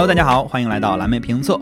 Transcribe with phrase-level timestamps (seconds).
[0.00, 1.60] Hello，大家好，欢迎来到蓝莓评测。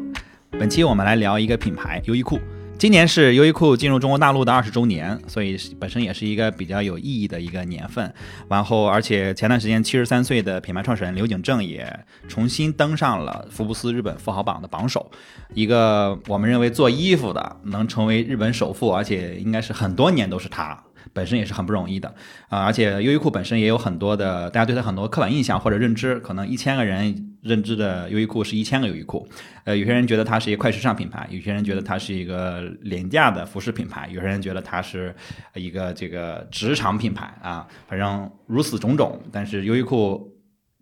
[0.52, 2.38] 本期我们来聊一个品牌优衣库。
[2.78, 8.14] 今年是优衣库进入中国大陆的二十周年，所以本身也是一个比较有意义的一个年份。
[8.48, 11.92] 然后，而且前段时间七十三岁的品牌创始人刘景正也
[12.28, 15.10] 重新登上了福布斯日本富豪榜的榜首。
[15.52, 20.80] 一个我们认为做衣服的能成为日本首富，而且应该是很多年都是他。
[21.12, 22.14] 本身也是很不容易的
[22.48, 29.28] 啊，而且优衣库本身也有很多的大家对它很多刻板印象或者认知，可能一千个人认知的优衣库是一千个优衣库，
[29.64, 35.14] 呃，有些人觉得它是一个快时尚品牌，有些人觉得它是一个廉价的服饰品牌，有些人觉得它是
[35.54, 39.20] 一个这个职场品牌啊，反正如此种种。
[39.30, 40.36] 但是优衣库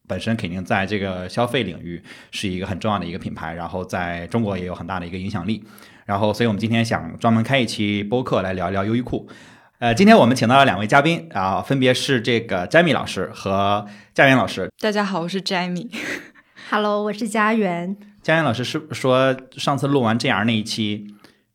[0.09, 5.63] 本身肯定在这个消费领域是一个很重要的一个品牌，然后在中国也有很大的一个影响力。
[6.05, 9.29] 然后，所以我们今天想专门开一期播客来聊一聊优衣库。
[9.79, 14.71] 呃，今天我们请到了两位嘉宾啊，分别是这个 Jamie 老师和佳媛老师。
[14.81, 15.91] 大家好，我是 Jamie。
[16.69, 17.97] Hello，我是佳媛。
[18.23, 21.07] 佳媛老师是说上次录完 JR 那一期，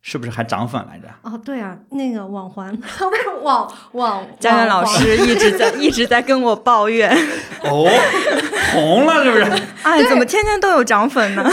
[0.02, 1.08] 是不是还涨粉来着？
[1.22, 4.26] 哦，对啊，那个网环 不是网网。
[4.40, 7.10] 佳媛老师一直在 一直在跟我抱怨。
[7.62, 7.88] 哦，
[8.72, 9.62] 红了是不是？
[9.84, 11.48] 哎，怎么天天都有涨粉呢？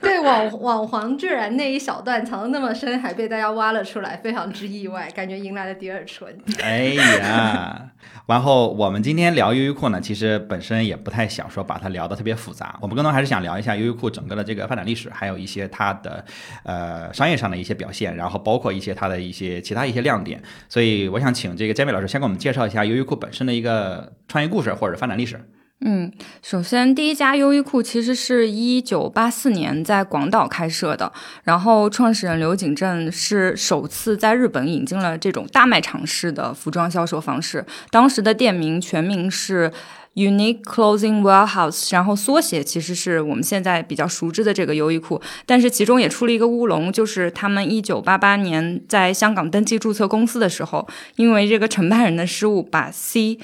[0.00, 6.36] 对网网黄居然那一小段藏的那么深，还被大家挖了出来，非常之意外，感觉迎来了第二春。
[6.60, 6.86] 哎
[7.20, 7.80] 呀，
[8.26, 16.24] 然后我们今天聊优衣库呢，其实本身也不太想说把它聊得特别复杂，我们更多还是想聊一下优衣库整个的这个发展历史，还有一些它的
[16.64, 20.42] 呃商业上的一些表现，然后包括一些它的一些其他一些亮点。
[20.68, 25.38] 所以我想请这个姜伟老师先给我们介绍一下优衣库本身的一个创业故事或者发展历史。
[25.84, 37.66] 嗯，首先第一家优衣库其实是一九八四年在广岛开设的，然后创始人刘景正是首次在日本引进了这种大卖场式的服装销售方式。
[37.90, 39.72] 当时的店名全名是
[40.14, 45.20] Unique Clothing Warehouse，然后缩写其实是我们现在比较熟知的这个优衣库。
[45.46, 50.86] 但是其中也出了一个乌龙，就是他们一九八八年在香港登记注册公司的时候，
[51.16, 53.38] 因为这个承办人的失误，把 C。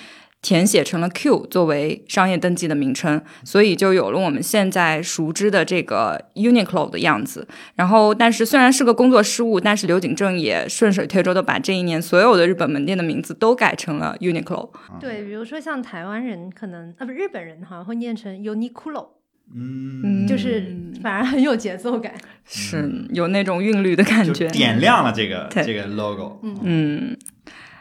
[0.48, 7.46] 填写成了 Q 作为商业登记的名称，所以就有了我们现在熟知的这个 Uniqlo 的样子。
[7.74, 14.70] 然后，但是虽然是个工作失误，但是刘景正也顺水推舟的把这一年所有的日本门店的名字都改成了 Uniqlo。
[14.98, 19.08] 对，比如说像台湾人可能啊不日本人好像会念成 Uniqlo，
[19.54, 22.14] 嗯，就是反而很有节奏感，
[22.46, 26.40] 是有那种韵律的感觉，点亮了这个这个 logo。
[26.62, 27.14] 嗯。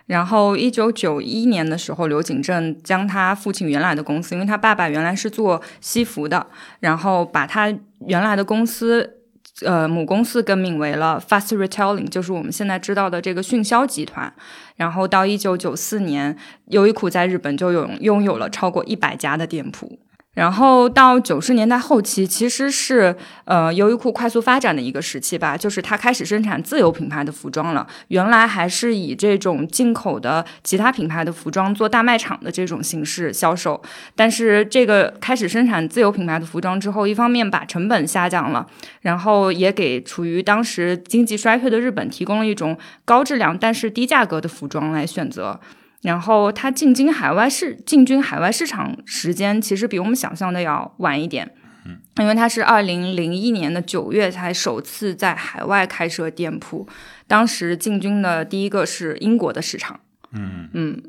[0.07, 6.47] 然后，一九九一年的时候，刘景正将他父亲原来的公司，因为他爸爸原来是做西服的，
[6.79, 9.18] 然后把他原来的公司，
[9.66, 14.34] 呃，母公司更名为了 Fast Retailing，就是我们现在知道的这个迅销集团。
[14.78, 16.38] 然后到一九九四年，
[16.68, 20.00] 优衣库在日本就拥拥有了超过一百家的店铺。
[20.38, 23.16] 然后到九十年代后期，其实是
[23.46, 27.88] 呃优衣库快速发展的一个时期吧，就是它开始生产自有品牌的服装了。
[28.09, 33.81] 原来还是以这种进口的其他品牌的服装做大卖场的这种形式销售，
[34.16, 38.68] 但是这个开始生产自有品牌的服装之后，一方面把成本下降了，
[39.02, 45.59] 然后也给处于当时经济衰退的日本提供了一种高质量但是低价格的服装来选择。
[46.03, 51.52] 然后它进军海外市进军海外市场时间其实比我们想象的要晚一点，
[51.85, 56.88] 嗯，因为它是二零零一年的九月才首次在海外开设店铺，
[57.28, 60.00] 当时进军的第一个是英国的市场，
[60.31, 60.69] 嗯。
[60.74, 61.02] 嗯，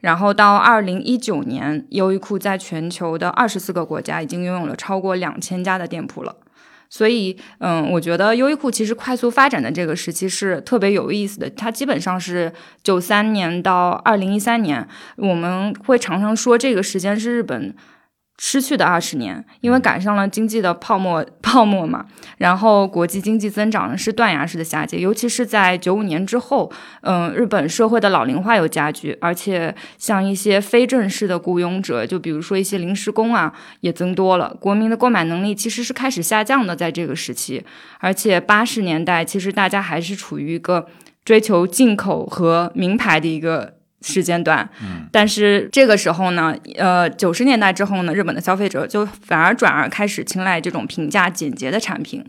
[0.00, 6.36] 然后到二零一九年，优衣库在全球的二十四个国家已经拥有了超过两千家的店铺了。
[6.94, 11.48] 所以，嗯，我觉得优衣库其实快速发展的这个时期是特别有意思的。
[11.48, 14.86] 它基本上是九三年到二零一三年，
[15.16, 17.74] 我们会常常说这个时间是日本。
[18.38, 22.06] 失去的二十年，因为赶上了经济的泡沫 泡沫嘛，
[22.38, 37.64] 然后国际经济增长是断崖式的下跌，尤其是在九五年之后，嗯，日本社会的老龄化有加剧，而且像一些非正式的雇佣者，就比如说一些临时工啊，也增多了，国民的购买能力其实是开始下降的，在这个时期，
[38.00, 40.86] 而且八十年代其实大家还是处于一个
[41.24, 43.74] 追求进口和名牌的一个。
[44.02, 52.24] 时间段，嗯，但是这个时候呢，呃，九十年代之后呢，日本的消费者就反而转而开始青睐这种平价简洁的产品，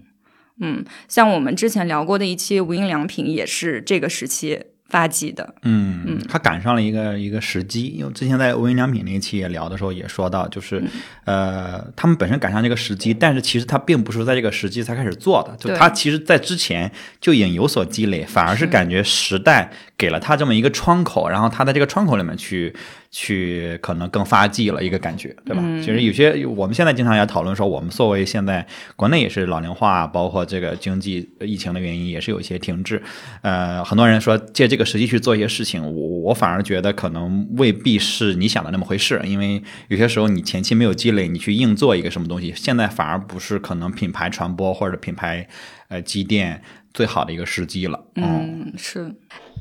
[0.61, 4.59] 嗯，像我们之前聊过的一期无印良品也是这个时期
[4.93, 5.55] 发迹的。
[5.63, 10.83] 嗯，他赶上了一个一个时机，因为之前在无印良品那一期也聊的时候也说到，就是、
[11.25, 18.73] 呃，他们本身赶上这个时机，但是其实他并不是在这个时机才开始做的，就他其实在之前就已经有所积累，反而是是。
[18.73, 22.75] 感觉时代给了他这么一个窗口，然后他在这个窗口里面去
[23.15, 25.61] 去可能更发迹了一个感觉，对吧？
[25.79, 28.65] 其实有些我们现在经常也讨论说，我们作为现在
[28.95, 32.99] 国内也是老龄化，包括这个经济疫情的原因，也是有一些停滞。
[33.43, 45.47] 呃，很多人说借这个时机去做一些事情，我我反而觉得可能未必是你想的那么回事，因为有些时候你前期没有积累，你去硬做一个什么东西，现在反而不是可能品牌传播或者品牌
[45.87, 48.03] 呃积淀最好的一个时机了。
[48.15, 49.13] 嗯，是，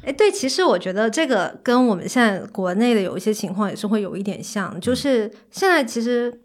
[0.04, 6.40] 哎，对，其实我觉得这个跟我们现在国内的有一些情况也是会有一点像，就是现在其实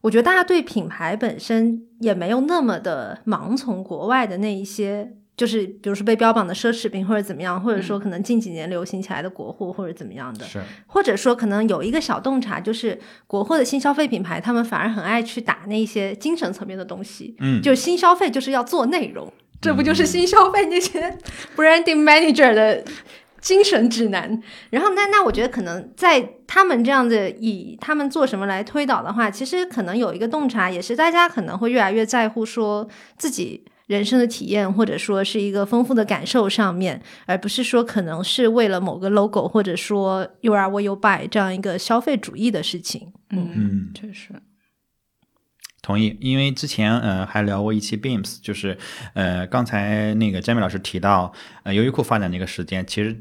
[0.00, 5.16] 我觉得大家对品牌本身也没有那么的盲从国外的那一些。
[5.34, 19.32] 就是比如说被标榜的奢侈品或者怎么样，或者说可能近几年流行起来的国货或者怎么样的，是，或者说可能有一个小洞察，就是国货的新消费品牌，他们反而很爱去打那些精神层面的东西，嗯，就是新消费就是要做内容，
[19.62, 21.16] 这不就是新消费那些
[21.56, 22.84] branding manager 的
[23.40, 24.42] 精神指南？
[24.68, 32.86] 然后那那我觉得可能在他们这样的以他们做什么来推导的话，其实可能有一个洞察，也是大家可能会越来越在乎说
[33.16, 33.64] 自己。
[33.88, 43.12] 人生的体验，或者说是一个丰富的感受上面，而不是说可能是为了某个 logo，或者说 you are what you buy 这样一个消费主义的事情。
[43.30, 43.90] 嗯，嗯。
[43.92, 44.28] 确实，
[45.82, 48.78] 同意，因为之前呃还聊过一期 Beams，就是
[49.14, 51.32] 呃刚才那个詹米老师提到，
[51.64, 53.20] 呃优衣库发展这个时间，其实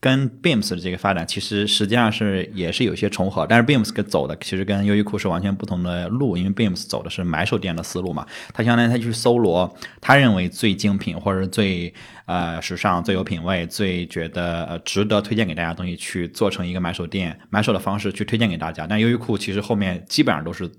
[0.00, 11.92] 跟 Beams 的这个发展其实实际上是也是有些重合，但是 Beams 跟走的其实跟优衣库是完全不同的路，因为 Beams 走的是买手店的思路嘛，他相当于他去搜罗他认为最精品或者最
[12.24, 18.86] 呃时尚、最有品味、最觉得呃值得推荐给大家的东西，去做成一个买手店买手的方式去推荐给大家。
[18.86, 20.70] 但优衣库其实后面基本上都是。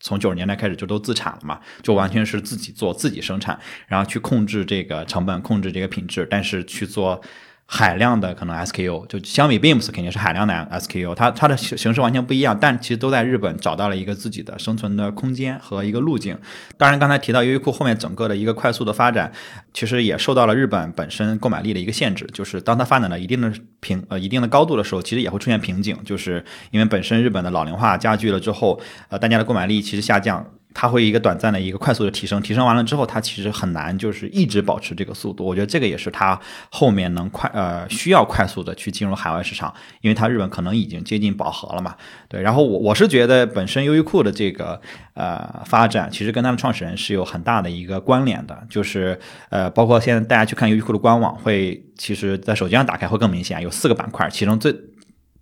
[0.00, 7.20] 从九十年代开始就都自产了嘛，就完全是自己做、自己生产，然后去控制这个成本、控制这个品质，但是去做
[7.68, 16.38] 海量的可能 SKU，就相比 Beams 肯定是海量的 SKU，它它的形形式完全不一样，但其实都在日本找到了一个自己的生存的空间和一个路径。
[16.76, 19.32] 当然，刚才提到优衣库后面整个的一个快速的发展，
[19.74, 30.46] 其实也受到了日本本身购买力的一个限制，就是当它发展到一定的瓶呃一定的高度的时候，其实也会出现瓶颈，就是因为本身日本的老龄化加剧了之后，呃，大家的购买力其实下降。
[30.78, 35.42] 它会一个短暂的一个快速的提升，提升完了之后，它其实很难就是一直保持这个速度。
[35.42, 36.38] 我觉得这个也是它
[36.68, 41.96] 后面能快呃需要快速的去进入海外市场，因为它日本可能已经接近饱和了嘛。
[42.28, 44.78] 对，然后我我是觉得本身优衣库的这个
[45.14, 49.18] 呃发展，其实跟它的创始人是有很大的一个关联的，就是
[49.48, 54.76] 呃包括现在大家去看优衣库的官网，会其实在手机上打开会更明显，有四个板块，其中最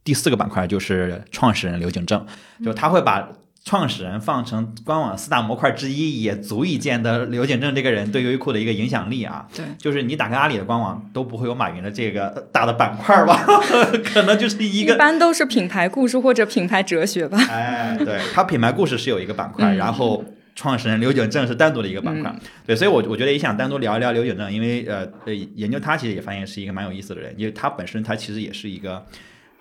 [0.05, 2.25] 第四个板块就是创始人刘景正，
[2.65, 3.29] 就他会把。
[3.65, 9.49] 创始人放成官网四大模块之一，也足以见得刘景正这个人对优衣库的一个影响力啊。
[9.57, 13.43] 对，就是你打开阿里的官网都不会有马云的这个大的板块吧？
[14.05, 14.97] 可能就是一一个。
[14.97, 17.39] 般都是品牌故事或者品牌哲学吧。
[17.49, 20.23] 哎，对，它品牌故事是有一个板块，嗯然后
[20.55, 22.31] 创始人刘景正是单独的一个板块。
[22.67, 29.07] 对，所以我我觉得也想单独聊一聊刘景正，因为呃呃，研究他其实也发现是一个蛮有意思的人，因为他本身他其实也是一个。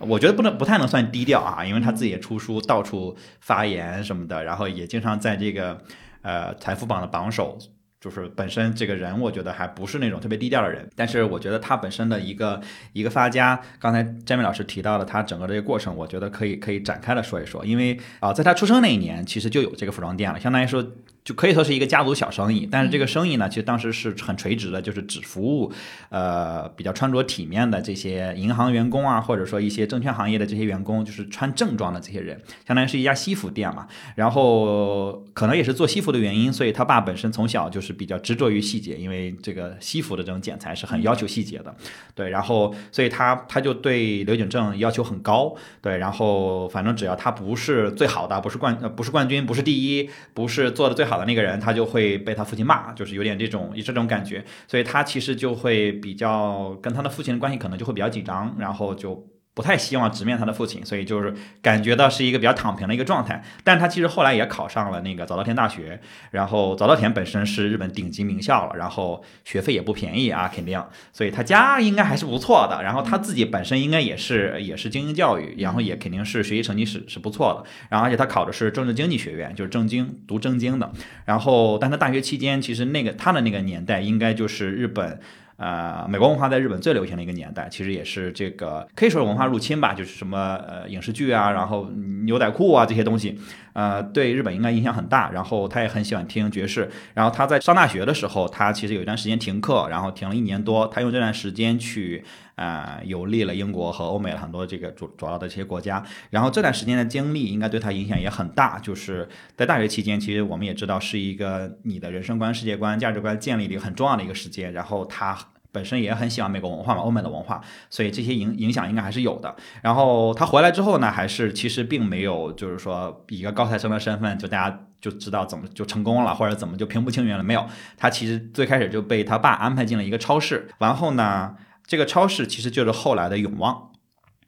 [0.07, 5.81] 我觉得不能不太能算低调啊，因为他自己也出书，到处发言什么的，然后也经常在这个
[6.21, 7.57] 呃财富榜的榜首，
[7.99, 10.89] 就是本身这个人，我觉得还不是那种特别低调的人。
[10.95, 20.85] 但是我觉得他本身的一个一个发家，刚才詹米老师提到了他整个这个过程，我觉得可以可以展开的说一说，因为啊、在他出生那一年，其实就有这个服装店了，相当于说。
[21.23, 25.71] 就可以说是一个家族小生意，但是这个生意呢，其实当时是很垂直的，就是只服务，
[26.09, 33.87] 呃，比较穿着体面的这些银行员工啊，或者说一些证券行业的这些员工，就是穿正装的这些人，相当于是一家西服店嘛。
[34.15, 41.73] 然后可能也是做西服的原因，所以他爸本身从小就是比较执着于细节，因为这个西服的这种剪裁是很要求细节的，
[42.13, 42.29] 对。
[42.29, 45.97] 然后所以他他就对刘景正要求很高，对。
[45.97, 54.43] 然后反正只要他不是最好的，不是冠呃不是冠军，不是第一，不是做的最好的那个人，他就会被他父亲骂，就是有点这种这种感觉。
[54.67, 59.32] 所以他其实就会比较跟他的父亲的关系可能就会比较紧张，然后就。
[59.55, 63.43] 不太希望直面他的父亲，所以就是感觉到是一个比较躺平的一个状态。
[63.63, 65.99] 但他其实后来也考上了那个早稻田大学，
[66.31, 72.81] 然后早稻田本身是日本顶级名校了，然后学费也不便宜啊，肯定，所以他家应该还是不错的。
[72.81, 77.69] 然后他自己本身应该也是也是精英教育，然后也肯定是学习成绩是是不错的。
[77.89, 80.91] 然后而且他考的是政治经济学院，就是政经读政经的。
[81.25, 85.19] 然后但他大学期间其实那个他的那个年代应该就是日本。
[85.57, 91.89] 呃，美国文化在日本最流行的一个年代，其实也是这个可以说是文化入侵吧，就是什么呃影视剧啊，然后
[92.25, 93.39] 牛仔裤啊这些东西，
[93.73, 95.31] 呃，对日本应该影响很大。
[95.31, 96.89] 然后他也很喜欢听爵士。
[97.13, 100.87] 然后他在上大学的时候，他其实有一段时间停课，然后停了一年多。
[100.87, 102.23] 他用这段时间去
[102.55, 106.03] 呃游历了英国和欧美很多这个主主要的这些国家。
[106.29, 108.79] 然后这段时间的经历应该对他影响也很大。
[108.79, 114.71] 就是在大学期间，其实我们也知道是一个你的人生观、世界观、价值观建立的一个很重要的一个时间。
[114.73, 115.37] 然后他。
[115.73, 119.55] 本身也很喜欢美国文化嘛，欧美的文化，所以这些影影响应该还是有的。
[119.81, 127.43] 然后他回来之后呢，还是其实并没有就是说以一个高材生的身份，就大家就知道怎么就成功了，或者怎么就平步青云了。
[127.43, 127.65] 没有，
[127.97, 133.89] 他其实最开始就被他爸安排进了一个超市，然后呢，这个超市其实就是后来的永旺。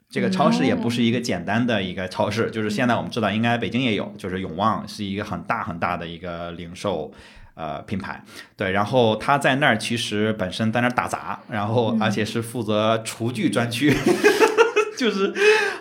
[0.10, 7.12] 这个超市也不是一个简单的一个超市，就是现在我们知道应该北京也有，就是永旺是一个很大很大的一个零售。
[7.58, 8.22] 呃，品牌
[8.58, 13.96] 对，然后他在那儿其实本身在那儿打杂，然后而且是负责厨具专区，
[15.00, 15.34] 就是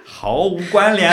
[0.07, 1.13] 毫无关联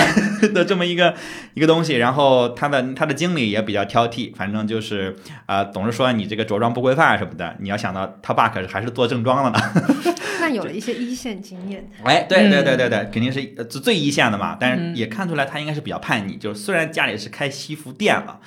[0.53, 1.15] 的这么一个
[1.55, 1.95] 一个东西。
[1.95, 5.15] 然后他的他的经理也比较挑剔，反正就是
[5.47, 7.55] 啊，总是说你这个着装不规范什么的。
[7.59, 9.65] 你要想到他爸可是还是做正装的呢，
[10.41, 11.89] 那有了一些一线经验。
[12.03, 14.57] 哎，对对对对对，肯定是最一线的嘛。
[14.59, 18.39] 但是也看出来他应该是比较叛逆，就是虽然家里是开西服店了。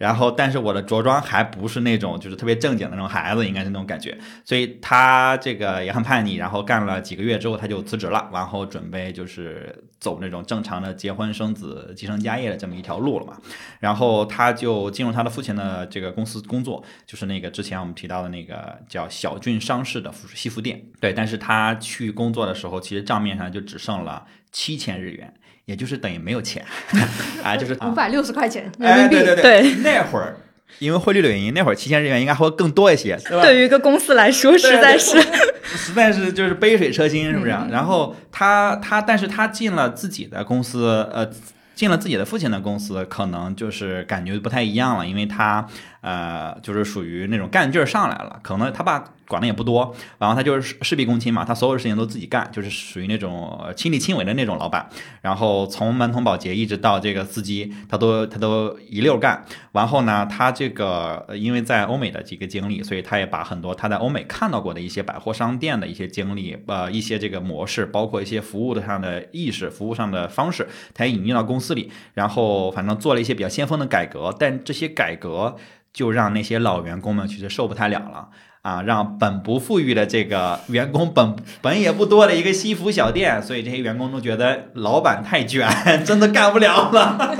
[0.00, 4.16] 然后，但是我的着装还不是那种就是特别正经的那种孩子，应该是那种感觉，
[4.46, 6.36] 所以他这个也很叛逆。
[6.36, 13.36] 然后干了几个月之后，他就辞职了，然后准备就是走那种正常的结婚生子、继承家业的这么一条路了嘛。
[13.78, 20.82] 然后他就进入他的父亲的这个公司工作，就是那个之前我们提到的那个叫小郡商事的西服店。
[20.98, 25.34] 对，但是他去工作的时候，其实账面上就只剩了七千日元。
[25.70, 26.64] 也就是等于没有钱，
[27.44, 29.16] 啊，就是五百六十块钱人民币。
[29.24, 30.34] 对对对， 那会儿
[30.80, 33.42] 因为汇率的原因，那会儿七千日元应该会更多一些，对吧？
[33.44, 35.20] 对于一个公司来说，实在是，
[35.62, 37.50] 实在是就是杯水车薪，是不是？
[37.70, 41.30] 然后他他，但是他进了自己的公司，呃，
[41.76, 45.64] 进了自己的父亲的公司，可能就是感觉不太一样了，因为他
[46.00, 49.04] 呃，就是属于那种干劲儿上来了，可能他爸。
[49.30, 54.88] 管的也不多，然后他就是事必躬亲嘛，他所有的事情都自己干，就是属于那种亲力亲为的那种老板。
[55.22, 59.44] 然后从门童保洁一直到这个司机，他都他都一溜干。
[59.70, 71.92] 然后呢，他这个因为在欧美的几个经历，所以他也把很多他在欧美看到过的一些百货商店的一些经历，呃，一些这个模式，包括一些服务的上的意识、服务上的方式，他也引进到公司里。
[72.14, 75.54] 然后反正做了一些比较先锋的改革，但这些改革
[75.92, 78.28] 就让那些老员工们其实受不太了了。
[78.62, 85.66] 啊，让本不富裕的这个员工本 本也不多的一个西服小店，所以这些员工都觉得老板太卷，
[86.04, 87.34] 真的干不了了，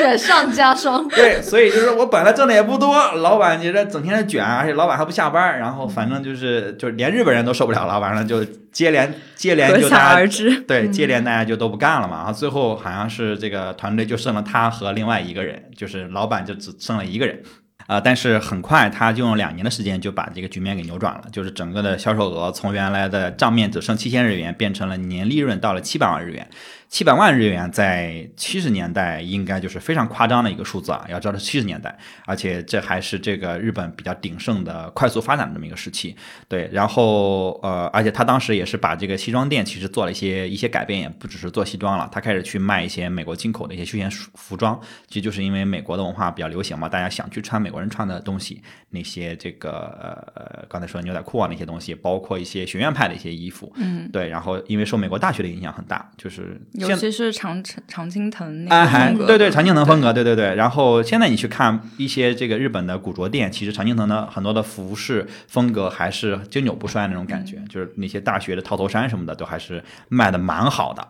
[0.00, 1.06] 雪上加霜。
[1.08, 10.26] 对，所以就是我本来挣的也不多，老板觉得整天的卷，而且老板还不下班，然后反正就是就是连日本人都受不了了，完了就接连接连就大家
[10.66, 17.42] 对接连大家就都不干了嘛，然后最后好像是这个团队就剩了他和另外一个人，就是老板就只剩了一个人。
[17.86, 26.48] 啊，但是很快他就用两年的时间就把这个局面给扭转了，就是整个的销售额从原来的账面只剩七千日元，变成了年利润到了七百万日元。
[26.90, 31.06] 七百万日元在七十年代应该就是非常夸张的一个数字啊！
[31.08, 36.16] 要知道是七十年代，而且这还是这个日本比较鼎盛的快速发展的这么一个时期。
[36.48, 44.78] 对，然后呃，而且他当时也是把这个西装店其实做了一些一些改变，也不只是做西装了，他开始去卖一些美国进口的一些休闲服装。
[45.06, 53.72] 其实就是因为美国的文化比较流行嘛，大家想去穿美国人穿的东西，那些这个呃刚才说的牛仔裤啊那些东西，包括一些学院派的一些衣服。
[53.76, 56.60] 嗯，对，然后因为受美国大学的影响很大，就是。
[56.88, 60.54] 尤其是常常常青藤那个风格，对对，常青藤风格，对对对。
[60.54, 71.06] 然后现在你去看一些这个日本的古着店，其实常青藤的很多的服饰风格还是经久不衰那种感觉，就是那些大学的套头衫什么的都还是卖的蛮好的。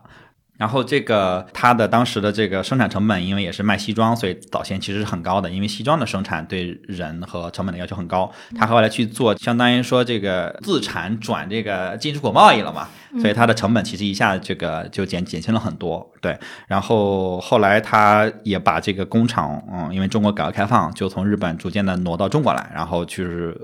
[0.61, 5.49] 然后这个它的当时的这个生产成本，因为也是卖西装，所以早先其实是很高的。
[5.49, 12.87] 因为西装的生产对人和成本的要求很高，他后来去做，相当于说这个自产转这个进出口贸易了嘛，
[13.23, 16.07] 所以它的成本其实一下这个就减减轻了很多。
[16.21, 16.39] 对，
[16.69, 23.59] 然后后来他也把这个工厂，嗯，因为中国改革开放，就从日本逐渐的挪到中国来，然后就是。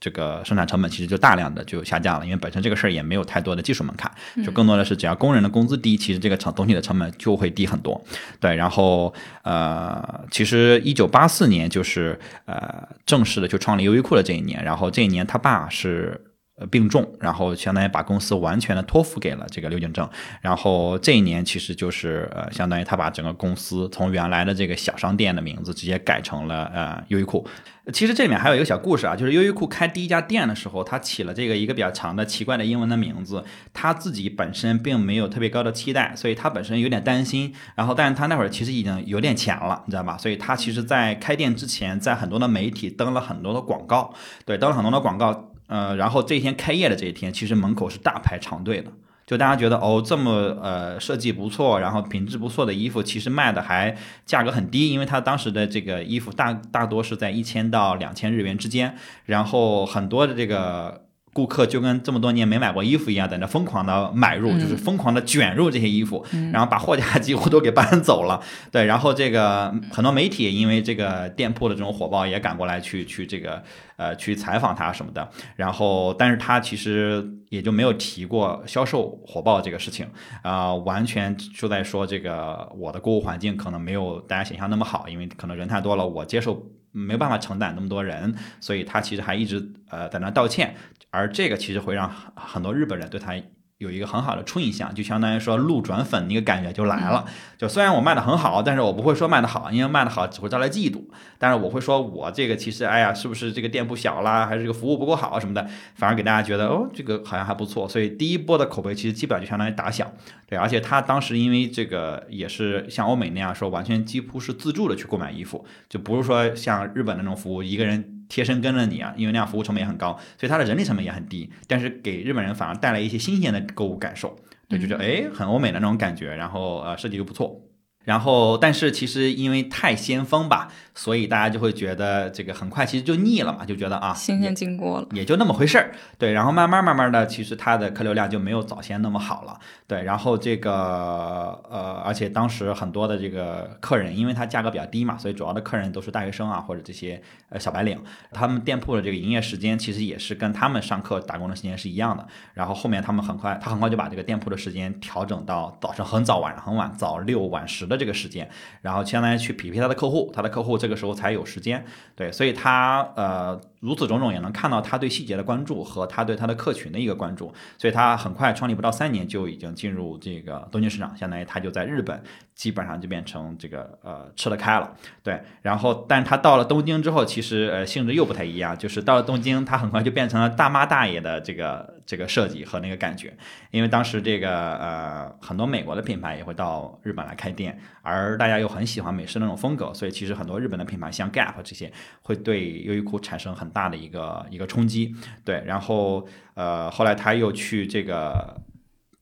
[0.00, 4.10] 这个生产成本其实就大量的就下降了，因为本身这个事儿也没有太多的技术门槛，
[4.44, 8.00] 就更多的是只要工人的工资低，其实这个成总体的成本就会低很多。
[8.40, 16.20] 对，然后呃，其实一九八四年就是呃正式的就创立优衣库的这一年，然后这一年他爸是
[16.58, 20.08] 呃病重，然后相当于把公司完全的托付给了这个刘景正。
[20.40, 27.46] 然后这一年其实就是呃，相当于他把整个公司从原来的这个小商店的名字直接改成了呃优衣库。
[27.90, 37.54] 其实这里面还有一个小故事啊，就是优衣库开第一家店的时候，他起了这个一个比较长的奇怪的英文的名字，他自己本身并没有特别高的期待，所以他本身有点担心。
[37.74, 40.18] 然后，但是他那会儿其实已经有点钱了，你知道吧？
[40.18, 44.12] 所以他其实在开店之前，在很多的媒体登了很多的广告，
[44.44, 45.54] 对，登了很多的广告。
[45.68, 48.90] 呃，然后这一天开业的这一天，其实门口是大排长队的。
[49.24, 53.96] 就大家觉得哦，这么呃设计不错，然后品质不错的衣服，其实卖的还
[54.26, 58.96] 价格很低，因为它当时的这个衣服大大多是在一千到两千日元之间，
[59.26, 61.07] 然后很多的这个。
[61.38, 68.42] 顾客就跟这么多年没买过衣服一样，在那疯狂的买入，就是疯狂的卷入这些衣服，然后把货架几乎都给搬走了。
[68.72, 73.62] 对，然后这个很多媒体因为这个店铺的这种火爆，也赶过来去去这个
[73.96, 75.30] 呃去采访他什么的。
[75.54, 80.08] 然后，但是他其实也就没有提过销售火爆这个事情
[80.42, 90.74] 啊，完全就在说这个我的购物环境可能没有大家想象那么好，因为可能人太多了，我接受没有办法承担那么多人，所以他其实还一直呃在那道歉。
[91.10, 93.34] 而这个其实会让很多日本人对他。
[93.78, 97.24] 有一个很好的初印象，就相当于说路转粉那个感觉就来了。
[97.56, 101.04] 就虽然我卖的很好，但是我不会说卖的好，因为卖的好只会招来嫉妒。
[101.38, 107.88] 但是我会说我这个其实，哎呀，是不是这个店铺小啦，还是这个服务不够好什么的，反而给大家觉得哦，这个好像还不错。
[107.88, 110.10] 所以第一波的口碑其实基本上就相当于打响。
[110.48, 118.17] 对，而且他当时因为这个也是像欧美那样说，完全几乎是自助的去购买衣服，就不是说像日本那种服务，一个人。
[118.28, 121.50] 贴身跟着你啊，因为那样服务成本也很高，所以它的人力成本也很低。
[121.66, 124.36] 但是给日本人反而带来一些新鲜的购物感受，
[124.68, 127.60] 对，就觉得哎，很欧美的那种感觉，然后呃，设计又不错。
[128.04, 135.92] 然后，但是其实因为太先锋吧，所以大家就会觉得这个很快其实就腻了嘛，就觉得啊，新鲜经过了，也就那么回事儿。
[136.16, 139.58] 对，然后慢慢慢慢的，其实它的客流量就没有早先那么好了。
[139.86, 148.00] 对，然后这个呃，而且当时很多的这个客人，因为它价格比较低嘛，所以主要的客人都是大学生啊或者这些呃小白领，
[148.32, 152.26] 他们店铺的这个营业时间其实也是跟他们上课打工的时间是一样的。
[152.54, 157.98] 然后后面他们很快，他很快就把这个店铺的时间调整到早上很早，晚上很晚，早六晚十的。
[157.98, 158.48] 这个时间，
[158.82, 163.60] 然后相当于去匹配他的客户，他的客户这个时候才有时间，对，所以他呃。
[163.80, 172.20] 如此种种也能看到他对细节的关注和他对他的客群的一个关注，所以他很快创立不到三年就已经进入这个东京市场，相当于他就在日本
[172.54, 175.40] 基本上就变成这个呃吃得开了，对。
[175.62, 183.32] 然后，但他到了东京之后，其实呃性质又不太一样，就是到了东京，他很快就变成了大妈大爷的这个这个设计和那个感觉，
[183.70, 193.67] 因为当时这个呃很多美国的品牌也会到日本来开店，而大家又很喜欢美式那种风格，所以其实很多日本的品牌像 Gap 这些会对优衣库产生很。
[193.70, 198.60] 大的一个一个冲击，对，然后呃，后来他又去这个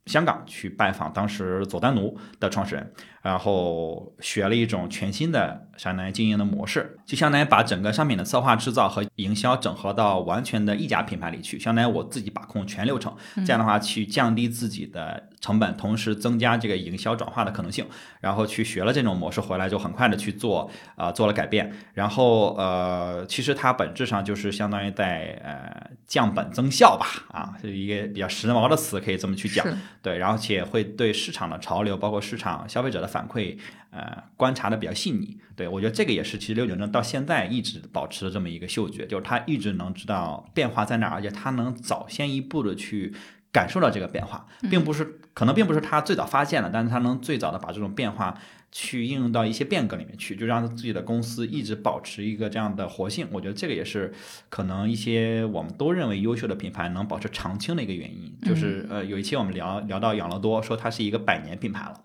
[0.07, 2.93] 香港去拜访当时佐丹奴的创始人。
[3.27, 13.13] 然后学了一种全新的相当于经营的模式，就相当于把整个商品的策划、制造和营销整合到完全的一家品牌里去，相当于我自己把控全流程。
[13.45, 17.85] 这样的话，去降低自己的成本，同时增加这个营销转化的可能性。
[18.21, 21.73] 然后去学了这种模式回来，就很快的去做啊，做了改变。
[21.95, 29.67] 然后呃，其实它本质上就是相当于在呃降本增效吧，啊，是一个比较时髦的词，可以这么去讲。
[30.01, 33.16] 对，然后且会对市场的潮流，包括市场消费者的。
[33.17, 33.57] 反馈，
[33.91, 43.15] 呃，观察的比较细腻，对我觉得这个也是，其实六九正到现在一直保持的这么一个嗅觉，就是他一直能知道变化在哪儿，而且他能早先一步的去
[43.51, 48.39] 感受到这个变化，并不是可能并不是他最早发现了，但是他能最早的把这种变化
[48.71, 53.27] 去应用到一些变革里面去，就让自己的公司一直保持一个这样的活性。
[53.33, 54.13] 我觉得这个也是
[54.51, 58.37] 可能一些我们都认为优秀的品牌能保持长青的一个原因。
[58.43, 62.03] 就是呃，有一期我们聊聊到养乐多，说它是一个百年品牌了。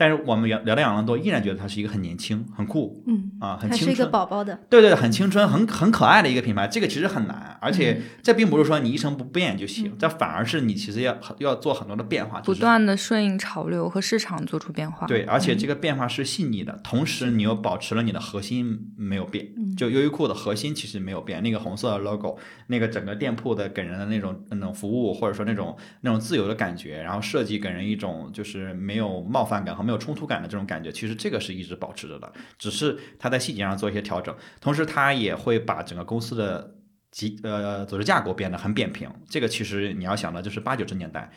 [0.00, 6.66] 但是我们聊聊到养乐多，依然觉得它是一个很年轻、很酷，嗯啊，很青春，是一个宝宝的，对对，很青春、很很可爱的一个品牌。
[6.66, 15.06] 这个其实很难，而且这并不是说你一成不变就行，这反而是你其实要要做很多的变化，不断的顺应潮流和市场做出变化。
[15.06, 19.48] 对，而且这个变化是细腻的，同时你又保持了你的核心没有变。
[19.76, 30.60] 就优衣库的核心其实没有变，那个红色的 logo，那个整个店铺的给人的那种那种服务或者说那种那种自由的感觉，然后设计给人一种就是没有冒犯感和没有冲突感的这种。
[30.70, 36.76] 感觉其实这个是一直保持着的，只是他在细节上做一些调整，同时他也会把整个公司的
[37.10, 39.10] 集呃组织架构变得很扁平。
[39.28, 41.28] 这个其实你要想的就是八九十年代，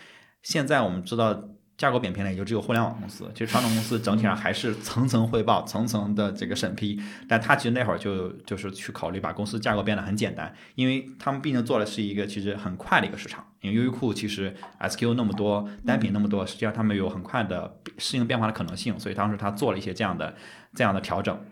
[0.43, 7.01] 现在我们知道架构扁平的也就只有互联网公司，其实传统公司整体上还是层层汇报、层层的这个审批。
[7.27, 13.47] 但他其实那会儿就就是去考虑把公司架构变得很简单，因为他们毕竟做的是一个其实很快的一个市场。
[13.63, 20.35] 因为优衣库其实 SKU 那么多，单品那么多，实际上他们有很快的适应变化的可能性，所以当时他做了一些这样的
[20.75, 21.43] 这样的调整，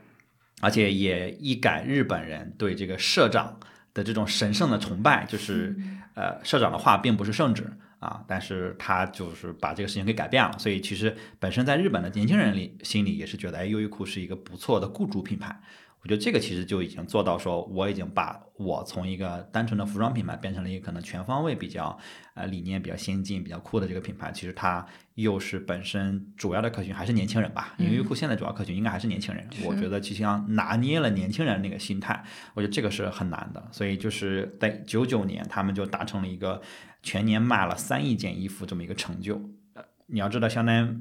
[0.61, 3.59] 而且也一改日本人对这个社长
[3.93, 5.75] 的这种神圣的崇拜，就是
[6.13, 7.65] 呃社长的话并不是圣旨。
[8.01, 15.61] 啊，但是他就是把这个事情给改变了，所以其实本身在日本的年轻人里心里也是觉得，哎，优衣库是一个不错的雇主品牌。
[16.01, 21.97] 我觉得这个其实就已经做到说，我已经把我从一个单纯的服装品牌变成了一个可能全方位比较
[22.33, 24.31] 呃理念比较先进、比较酷的这个品牌。
[24.31, 24.85] 其实它
[25.15, 27.75] 又是本身主要的客群还是年轻人吧？
[27.77, 29.47] 因为优衣库现在主要客群应该还是年轻人。
[29.63, 33.67] 我觉得其实要拿捏了年轻人那个心态，我觉得这个是很难的。
[33.71, 36.61] 所以就是在九九年，他们就达成了一个。
[37.03, 39.33] 全年卖了三亿件衣服，这么一个成就，
[39.73, 40.95] 呃，你要知道，相当于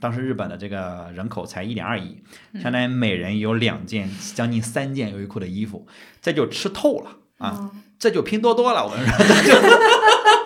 [0.00, 2.22] 当时日本的这个人口才一点二亿，
[2.60, 5.86] 相当于每人有两件，将近三件优衣库的衣服，
[6.22, 9.14] 这就吃透了啊，这就拼多多了，我跟你说，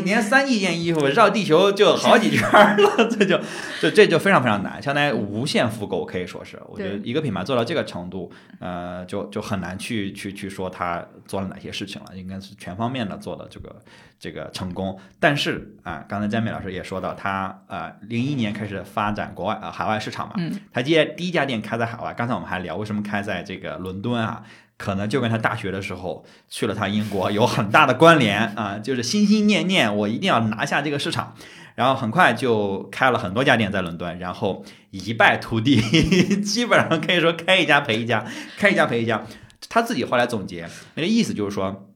[0.00, 0.04] 吧？
[0.04, 3.38] 那每年三亿件衣服绕地球就好几圈了，这就
[3.80, 6.60] 这这就非常非常难，相当于无限复购，可以说是。
[6.68, 13.76] 我觉得一个品牌做到这个程度，呃，就就很难去去去说他做了哪些事情了，应该是全方面的做的这个
[14.18, 14.98] 这个成功。
[15.18, 20.34] 但是啊，刚才詹美老师也说到，他呃零一年开始发展国外呃海外市场嘛，
[20.72, 22.14] 他接第一家店开在海外。
[22.14, 24.42] 刚才我们还聊为什么开在这个伦敦啊？
[24.80, 31.34] 可能就跟他大学的时候去了趟英国有很大的关联啊， 就是心心念念我一定要拿下这个市场，
[31.74, 35.76] 然后很快就开了很多家店在伦敦，然后一败涂地，
[36.40, 38.24] 基本上可以说开一家赔一家，
[38.56, 39.22] 开一家赔一家。
[39.68, 41.90] 他自己后来总结那个意思就是说，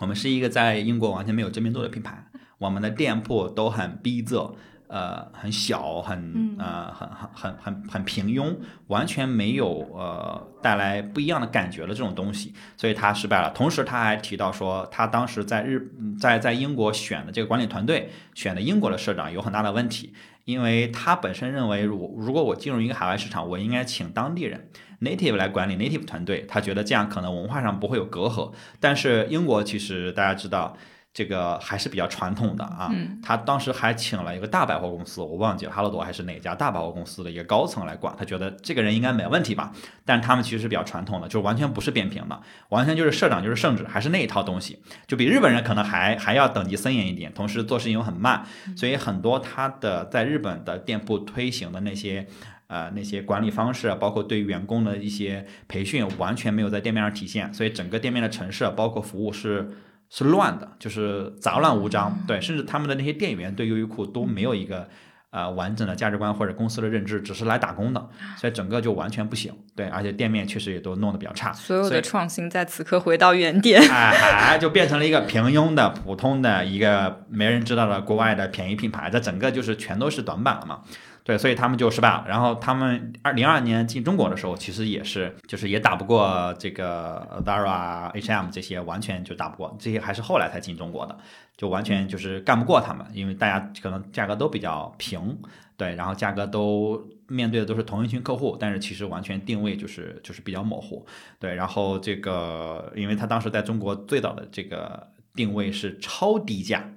[0.00, 2.26] 我们是一个在英国完全没有知名度的品牌，
[2.58, 4.52] 我们的店铺都很逼仄。
[4.88, 13.50] 呃，很小，很呃，很很很很很平庸，完全没有呃带来不一样的感觉的这种东西，所以他失败了。
[13.50, 24.70] 同时，他还提到说，他当时在日在在英国选的这个管理团队，选的英国的社长有很大的问题，因为他本身认为，如如果我进入一个海外市场，我应该请当地人
[25.02, 28.52] native 来管理 native 团队，他觉得这样可能文化上不会有隔阂。
[28.80, 30.74] 但是英国其实大家知道。
[31.18, 39.72] 这个还是比较传统的啊，他当时还请了一个大百货公司，我忘记了哈罗多还是哪家大百货公司的一个高层来管，他觉得这个人应该没问题吧？
[40.04, 44.78] 但他们其实是比较传统的，就完全不是扁平的，完全就是社长就是圣旨，还是那一套东西，
[45.08, 52.28] 就比日本人可能还还要等级森严一点，同时做事情又很慢，所以很多他的在日本的店铺推行的那些
[52.68, 59.68] 呃那些管理方式，包括对员工的一些培训，完全没有在店面上体现，所以整个店面的陈设包括服务是。
[60.10, 64.88] 是乱的，就是杂乱无章，对，甚至他们的那些店员对优衣库都没有一个
[65.30, 80.80] 呃完整的价值观或者公司的认知，只是来打工的，所以整个就完全不行，对，而且店面确实也都弄得比较差，所有的创新在此刻回到原点，哎，就变成了一个平庸的、普通的一个没人知道的国外的便宜品牌，这整个就是全都是短板了嘛。
[81.28, 82.24] 对，所以他们就失败了。
[82.26, 89.76] 然后他们二零二年进中国的时候，其实也是，就是也打不过这个 Zara、H&M 这些，完全就打不过。
[89.78, 91.18] 这些还是后来才进中国的，
[91.54, 95.38] 就完全就是干不过他们，因为大家可能价格都比较平，
[95.76, 101.04] 对，然后价格都面对的都是同一群客户，但是其实完全定位就是就是比较模糊，
[101.38, 101.54] 对。
[101.54, 106.90] 然后这个，因为他当时在中国最早的这个定位是超低价。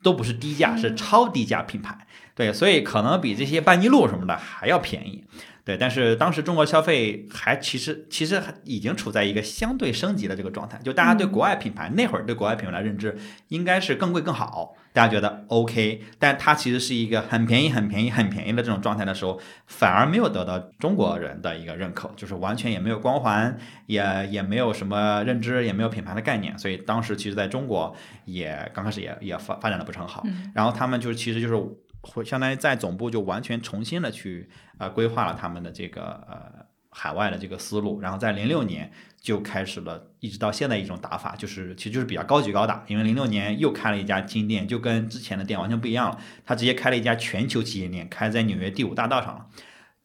[0.00, 2.06] 都不是低价，是超低价品牌，
[2.38, 5.24] 对，所以可能比这些班尼路什么的还要便宜。
[5.64, 30.24] 对，但是当时中国消费还其实其实已经处在一个相对升级的这个状态，就大家对国外品牌那会儿对国外品牌的认知应该是更贵更好，大家觉得 OK，但它其实是一个很便宜很便宜很便宜的这种状态的时候，反而没有得到中国人的一个认可，就是完全也没有光环，也也没有什么认知，也没有品牌的概念，所以当时其实在中国也刚开始也也发发展的不是很好，
[30.54, 31.54] 然后他们就是其实就是。
[32.02, 49.46] 会相当于在总部就完全重新的去呃规划了他们的这个呃海外的这个思路，然后在零六年就开始了，一直到现在一种打法，就是其实就是比较高举高打，因为零六年又开了一家金店，就跟之前的店完全不一样了，他直接开了一家全球旗舰店，开在纽约第五大道上了，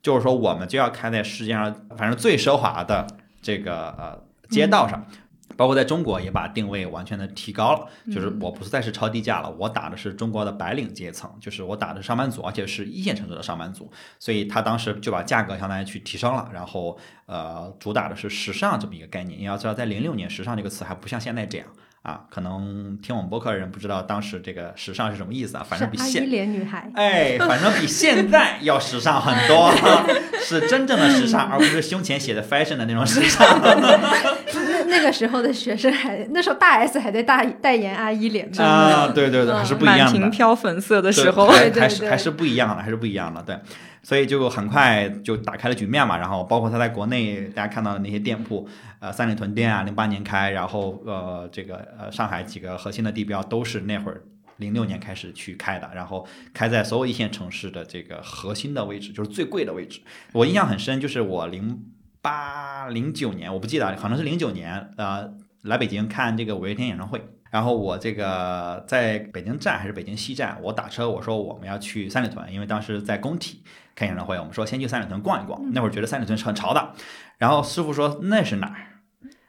[0.02, 3.08] 就是说我们就要开在世界上反正最奢华的
[3.42, 5.06] 这个呃街道上。
[5.56, 19.40] 包括在中国也把定位完全的提高了，就是我不是再是超低价了，我打的是中国的白领阶层，就是我打的上班族，而且是一线城市的上班族，所以他当时就把价格相当于去提升了，然后呃主打的是时尚这么一个概念。
[19.40, 21.68] 你要知道，在零六年，时尚这个词还不像现在这样
[22.02, 29.72] 啊，可能听我们播客的人不知道当时这个时尚是什么意思啊，反正比现莲女孩，哎，反正比现在要时尚很多，
[30.44, 33.62] 是真正的时尚，而不是胸前写的 fashion 的那种时尚。
[34.94, 40.04] 那那个时候的学生还那时候大 S 还在大代言阿依莲嘛，啊，对对对，还是不一样的。
[40.06, 43.60] 满屏飘粉色的时候，对对对还是还是不一样的，还是不一样的，对，
[44.04, 46.18] 所以就很快就打开了局面嘛。
[46.18, 48.66] 然后包括他在国内大家看到的那些店铺，
[49.00, 54.22] 呃，三里屯店啊，零八年开，然后呃，这个呃上海几个核心的地标都是那会儿
[54.58, 60.00] 零六年开始去开的，然后开在所有一线城市的这个核心的位置，就是最贵的位置。
[60.32, 61.84] 我印象很深，就是我零
[62.24, 65.30] 八零九年，我不记得，可能是零九年，呃，
[65.64, 67.22] 来北京看这个五月天演唱会。
[67.52, 73.62] 然后我这个在北京站还是北京西站，我打车我说我们要去三里屯，因为当时在工体
[73.94, 75.62] 看演唱会，我们说先去三里屯逛一逛。
[75.74, 76.94] 那会儿觉得三里屯是很潮的，
[77.38, 78.76] 然后师傅说那是哪儿？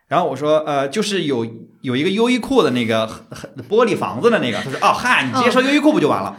[0.08, 1.46] 然后我说呃，就是有
[1.80, 4.58] 有一个优衣库的那个很玻璃房子的那个。
[4.60, 6.36] 他说哦嗨，你直接说优衣库不就完了？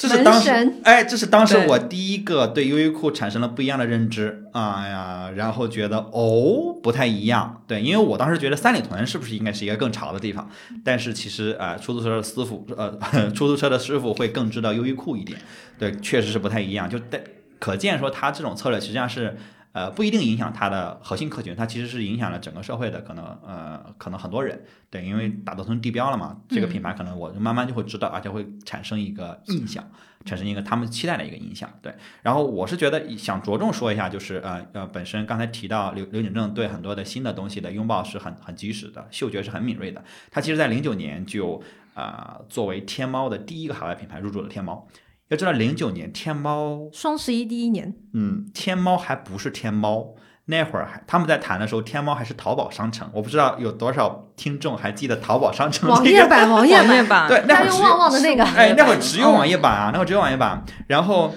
[0.00, 0.50] 这是当时
[0.82, 10.48] 哎，这是当时我第一个对优衣库产生了不一样的认知啊呀，然后觉得哦不太一样，对，因为我当时觉得三里屯是不是应该是一个更潮的地方，
[10.82, 12.98] 但是其实啊、呃出租车的师傅呃
[13.32, 15.38] 出租车的师傅会更知道优衣库一点，
[15.78, 17.20] 对，确实是不太一样，就但
[17.58, 19.36] 可见说他这种策略实际上是。
[19.72, 29.88] 呃，不一定影响它的核心客群，它其实是影响了整个社会的，可能呃，可能很多人对，因为打造成地标了嘛，这个品牌可能我就慢慢就会知道，而且会产生一个印象，
[30.24, 31.70] 产生一个他们期待的一个印象。
[31.80, 40.02] 对，然后我是觉得想着重说一下，就是呃呃，本身刚才提到刘刘景正对很多的新的东西的拥抱是很很及时的，嗅觉是很敏锐的。
[40.32, 41.62] 他其实在零九年就
[41.94, 44.88] 啊、呃作为天猫的第一个海外品牌入驻了天猫。
[45.30, 50.14] 要知道，零九年天猫双十一第一年，嗯，天猫还不是天猫，
[50.46, 53.08] 那会儿还他们在谈的时候，天猫还是淘宝商城。
[53.12, 55.94] 我不知道有多少听众还记得淘宝商城这个。
[55.94, 60.64] 网页版，网页版，对，那会儿只有旺旺的那个，哎，那会儿只有网页版啊，那会儿只有网页版。
[60.88, 61.32] 然后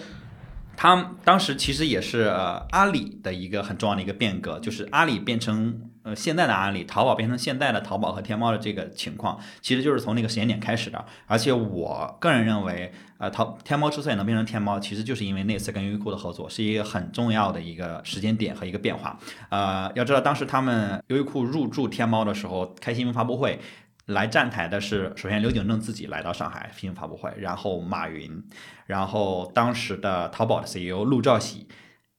[0.75, 11.03] 他们当时其实也是呃阿里的一个很重要的一个变革，就是阿里变成呃现在的阿里，淘宝变成现在的淘宝和天猫的这个情况，其实就是从那个时间点开始的。
[11.25, 19.17] 而且我个人认为，呃，淘天猫之所以能变成天猫，其实就是因为那次跟优衣库的合作是一个很重要的一个时间点和一个变化。
[19.49, 23.59] 呃，要知道当时他们优衣库入驻天猫的时候，开新闻发布会。
[24.07, 28.43] 来站台的是，首先刘景正自己来到上海新闻发布会，然后马云，
[28.85, 31.69] 然后当时的淘宝的 CEO 陆兆禧，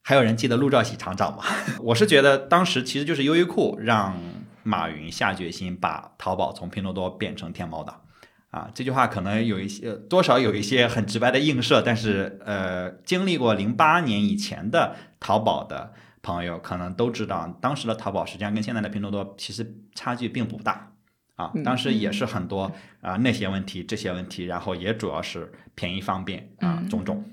[0.07, 1.43] 还有人记得陆兆禧厂长吗？
[1.81, 4.15] 我是觉得当时其实就是优衣库让
[4.63, 7.95] 马云下决心把淘宝从拼多多变成天猫的。
[8.51, 20.93] 啊，这句话可能有一些多少有一些很直白的映射，但是呃，经历过零八年以前的淘宝的朋友可能都知道，当时的淘宝实际上跟现在的拼多多其实差距并不大。
[21.37, 27.25] 啊，当时也是很多啊、那些问题、这些问题，然后也主要是便宜方便啊、嗯种种。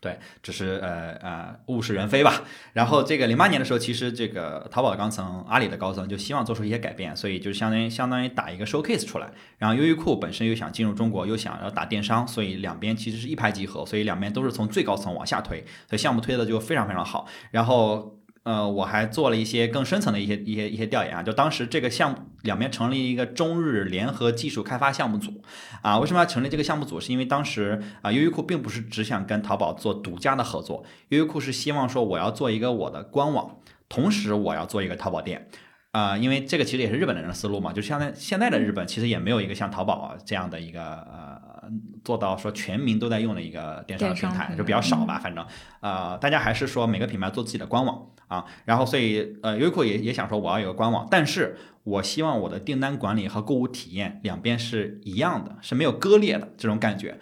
[0.00, 2.42] 对，只是呃呃物是人非吧。
[2.72, 9.30] 然后这个零八年的时候，其实这个淘宝的高层、阿里的高层就希望做出一些改变，所以就相当于相当于打一个 showcase 出来。
[9.58, 17.26] 然后优衣库本身又想进入中国，又想要打电商，所以两边其实是一拍即合，所以两边都是从最高层往下推，所以项目推的就非常非常好。
[17.50, 18.18] 然后
[18.50, 25.40] 呃，我还做了一些更深层的一些一些一些调研啊，就当时这个项目两边成立一个中日联合技术开发项目组
[25.82, 26.00] 啊。
[26.00, 26.98] 为什么要成立这个项目组？
[26.98, 33.58] 是因为当时啊，优衣库并不是只想跟淘宝做独家的合作，优衣库是希望说我要做一个我的官网，
[33.88, 35.46] 同时我要做一个淘宝店。
[35.92, 41.68] 啊、因为这个其实也是日本人的思路嘛，就像在现在的日本，其实也没有一个像淘宝啊这样的一个呃
[42.04, 45.44] 做到说全民都在用的一个电商的平台，电商平台就比较少吧，反正
[45.80, 57.18] 呃大家还是说每个品牌做自己的官网啊，然后所以呃优衣库也也想说我要有个官网，但是我希望我的订单管理和购物体验两边是一样的，是没有割裂的这种感觉。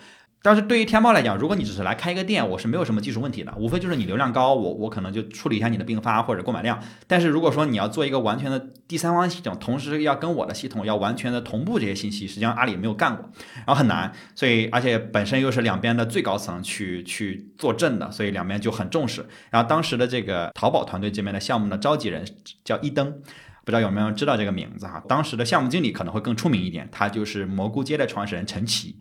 [0.49, 6.83] 但是对于天猫来讲，如果你只是来开一个店，我是没有什么技术问题的，无非就是你流量高，我我可能就处理一下你的并发或者购买量。
[7.07, 8.59] 但是如果说你要做一个完全的
[8.89, 19.27] 第三方系统，同时要跟我的系统要完全的同步这些信息，实际上阿里没有干过，然后很难，所以而且本身又是两边的最高层去去坐镇的，所以两边就很重视。
[19.51, 22.25] 然后当时的这个淘宝团队这边的项目的召集人
[22.65, 23.21] 叫一登。
[23.65, 25.05] 不知道有没有人知道这个名字哈？
[25.07, 28.99] 当时的项目经理可能会更出名一点，他就是蘑菇街的创始人陈奇。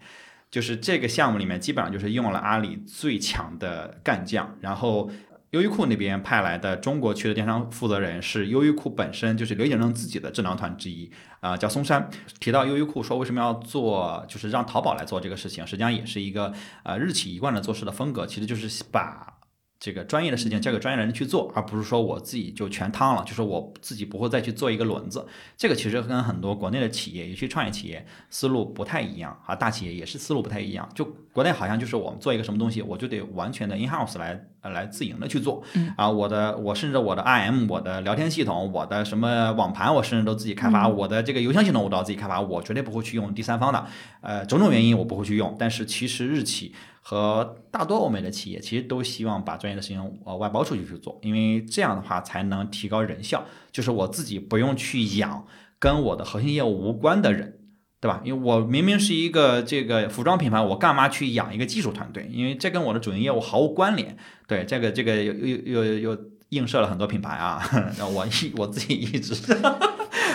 [0.49, 5.09] 就是这个项目里面基本上就是用了阿里最强的干将，然后
[5.51, 12.09] 优衣库那边派来的中国区的电商负责人是优衣库本身就是刘景正自己的智囊团之一啊、叫松山。
[12.39, 16.51] 提到优衣库说为什么要做，就是让淘宝来做这个事情，实际上也是一个
[16.83, 19.36] 呃日企一贯的做事的风格，其实就是把
[19.79, 25.25] 这个专业的事情交给专业的人去做，而不是说我自己就全趟了，就是我自己不会再去做一个轮子。
[25.55, 30.89] 这个其实跟很多国内的企业，尤其创业企业思路不太一样啊，大企业也是思路不太一样。
[30.95, 35.63] 就国内好像就是我们做一个什么东西，我就得完全的 in house 来呃来自营的去做
[35.95, 43.85] 啊，我的我甚至我的 IM、我的聊天系统、我的什么网盘，我甚至都自己开发，我的这个邮箱系统我都要自己开发，我绝对不会去用第三方的。
[44.21, 46.73] 呃，种种原因我不会去用，但是其实日企。
[47.09, 53.45] 和大多欧美的企业其实都希望把专业的事情呃外包出去去做，因为这样的话才能提高人效。
[53.71, 55.47] 就是我自己不用去养
[55.79, 57.59] 跟我的核心业务无关的人，
[58.01, 58.21] 对吧？
[58.25, 62.29] 因为我明明是一个这个服装品牌，我干嘛去养一个技术团队？
[62.29, 64.17] 因为这跟我的主营业务毫无关联。
[64.45, 66.17] 对，这个这个又又又又
[66.49, 67.63] 映射了很多品牌啊，
[68.13, 69.33] 我一我自己一直。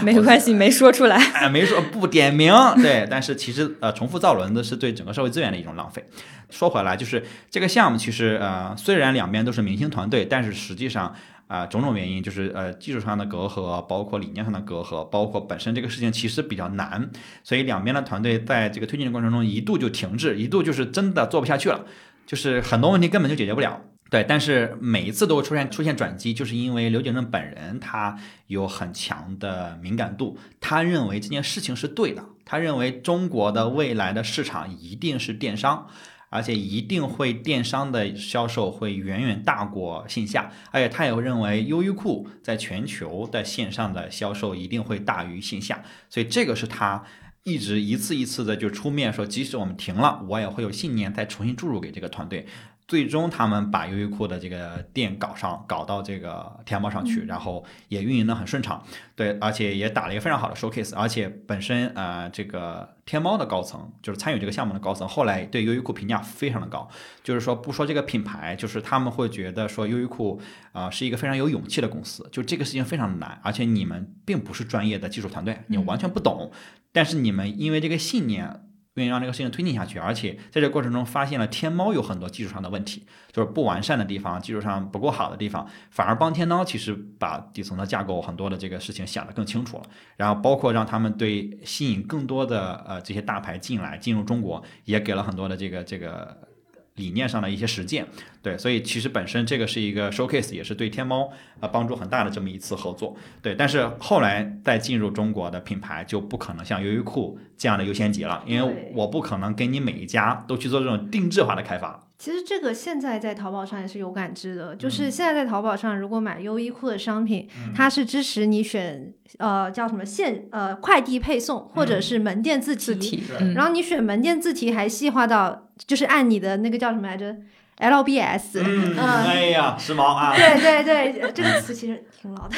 [0.04, 6.04] 没关系，没说出来， 哎，没说不点名，对，但是其实呃，重复造轮子是对整个社会资源的一种浪费。
[6.50, 11.14] 说回来，就是这个项目其实呃，虽然两边都是明星团队，但是实际上
[11.46, 17.10] 啊，种种原因就是呃，技术上的隔阂，包括理念上的隔阂，包括本身这个事情其实比较难，
[17.42, 21.84] 所以两边的团队在这个推进的过程中一度就停滞，一度就是真的做不下去了，
[22.26, 23.80] 就是很多问题根本就解决不了。
[24.12, 35.88] 对，但是每一次都会出现出现转机，就是因为刘景正本人他有很强的敏感度，他认为这件事情是对的，他认为中国的未来的市场一定是电商，
[36.28, 47.02] 而且一定会电商的销售会远远大过线下，而且他也认为优衣库在全球的线上的销售一定会大于线下，所以这个是他
[47.44, 52.46] 一直一次一次的就出面说，即使我们停了，我也会有信念再重新注入给这个团队。
[52.92, 58.84] 最终，他们把优衣库的这个店搞上，搞到这个天猫上去，然后也运营的很顺畅。
[59.16, 60.94] 对，而且也打了一个非常好的 showcase。
[60.94, 66.86] 而且本身呃，这个天猫的高层，就是参与这个项目的高层，后来对优衣库评价非常的高。
[67.24, 70.38] 就是说，不说这个品牌，就是他们会觉得说优衣库
[70.72, 72.28] 啊是一个非常有勇气的公司。
[72.30, 76.52] 就这个事情非常难，而且你们并不是专业的技术团队，你完全不懂。
[76.92, 78.66] 但是你们因为这个信念。
[78.94, 89.84] 愿意让这个事情推进下去，而且在这过程中发现了天猫有很多技术上的问题，就是不完善的地方，技术上不够好的地方，反而帮天猫其实把底层的架构很多的这个事情想得更清楚了。
[90.16, 96.51] 然后包括让他们对吸引更多的呃这些大牌进来进入中国，也给了很多的这个这个。
[96.96, 98.06] 理念上的一些实践，
[98.42, 103.54] 对，所以其实本身这个是一个 showcase，也是对天猫呃帮助很大的这么一次合作，对。
[103.54, 112.08] 但是后来再进入中国的品牌就不可能像优衣库这样的优先级了，因为我不可能给你每一家都去做这种定制化的开发。
[112.18, 123.24] 其实这个现在在淘宝上也是有感知的，就是现在在淘宝上，如果买优衣库的商品，它是支持你选呃叫什么线呃快递配送或者是门店自提，
[123.56, 127.36] 然后你选门店自提还细化到就是按你的那个叫什么来着
[127.78, 130.34] ？LBS，嗯，哎呀，时髦啊！
[130.36, 132.56] 对对对，这个词其实挺老的，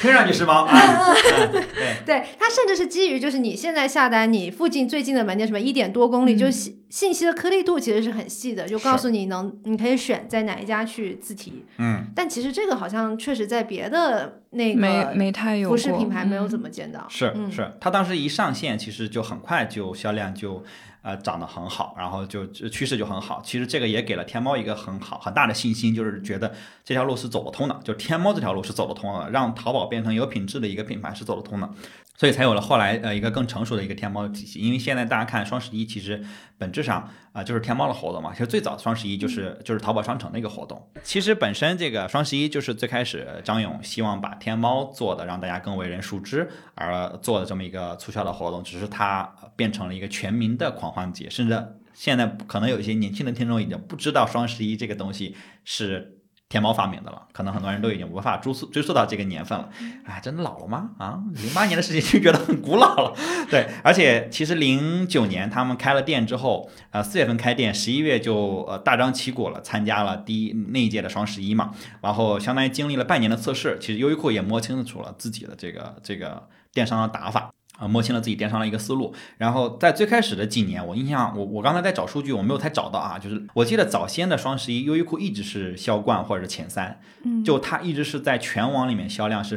[0.00, 1.14] 听上去时髦啊。
[1.52, 1.62] 对，
[2.04, 11.64] 对，它甚至是基于就是你现在下单，你附近最近的门店什么一点多公里，就信信息的颗粒度其实是很细的，就告诉你能你可以选在哪一家去自提。
[11.76, 17.06] 嗯，但其实这个好像确实在别的那个没没太有服饰品牌没有怎么见到。
[17.08, 20.64] 是是，它当时一上线，其实就很快就销量就。
[21.02, 23.40] 呃，涨得很好，然后就趋势就很好。
[23.44, 26.52] 其实这个也给了天猫一个很好很大的信心，就是觉得
[26.84, 31.70] 这条路是走得通的，就天猫这条路是走得通的，让淘宝变成有品质的一个品牌是走得通的。
[32.18, 34.58] 所以才有了后来呃一个更成熟的一个天猫的体系。
[34.58, 36.20] 因为现在大家看双十一，其实
[36.58, 38.32] 本质上啊就是天猫的活动嘛。
[38.32, 40.84] 其实最早双十一就是就是淘宝商城的一个活动。
[41.04, 51.30] 其实本身这个双十一就是最开始张勇希望把天猫做的让大家更为人熟知而做的这么一个促销的活动，只是它变成了一个全民的狂欢节。
[51.30, 56.17] 甚至现在可能有一些年轻的听众已经不知道双十一这个东西是。
[56.48, 59.68] 天猫发明的了，可能很多人都已经无法追溯追溯到这个年份了。
[60.06, 60.92] 哎，真的老了吗？
[60.96, 63.14] 啊，零八年的事情就觉得很古老了。
[63.50, 71.70] 对，而且其实零九年他们开了店之后，呃，四月份开店，十一月就呃大张旗鼓了，参加了第一那一届的双十一嘛。
[72.00, 77.52] 然后相当于经历了半年的测试，其实优衣库也摸清楚了自己的这个这个电商的打法。
[77.78, 89.56] 啊，摸清了自己电商的一个思路，然后在最开始的几年，我印象，我我刚才在找数据，我没有太找到啊，就是我记得早先的双十一，优衣库一直是销冠或者是前三，嗯，就它一直是在全网里面销量是，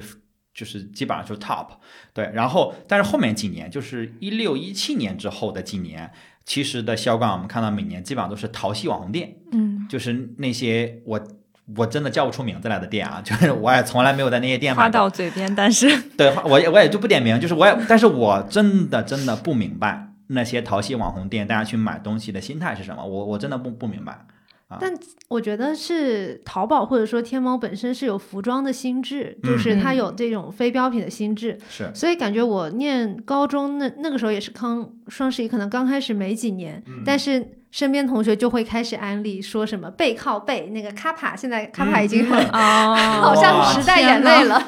[0.54, 1.68] 就是基本上就是 top，
[2.14, 6.12] 对，然后但是后面几年，就是一六一七年之后的几年，
[6.46, 11.20] 其实的销冠我们看到每年基本上都是淘系网红店，嗯，就是那些我。
[11.78, 14.84] 我真的叫不出名字来的店啊， 就是我也从来没有在那些店买。
[14.84, 24.26] 话到嘴边，但是 对，我也我也就不点名，就是我也，但是我真的真的不明白那些淘系网红店大家去买东西的心态是什么，我我真的不不明白
[24.80, 24.90] 但
[25.28, 31.92] 我觉得是淘宝或者说天猫本身是有服装的心智，就是它有这种非标品的心智，是。
[31.94, 42.94] 所以感觉我念高中那那个时候也是刚双十一，可能刚开始没几年，但是身边同学就会开始安利说什么背靠背那个卡帕，现在卡帕已经很、哦，
[43.24, 44.62] 好像时代眼泪了，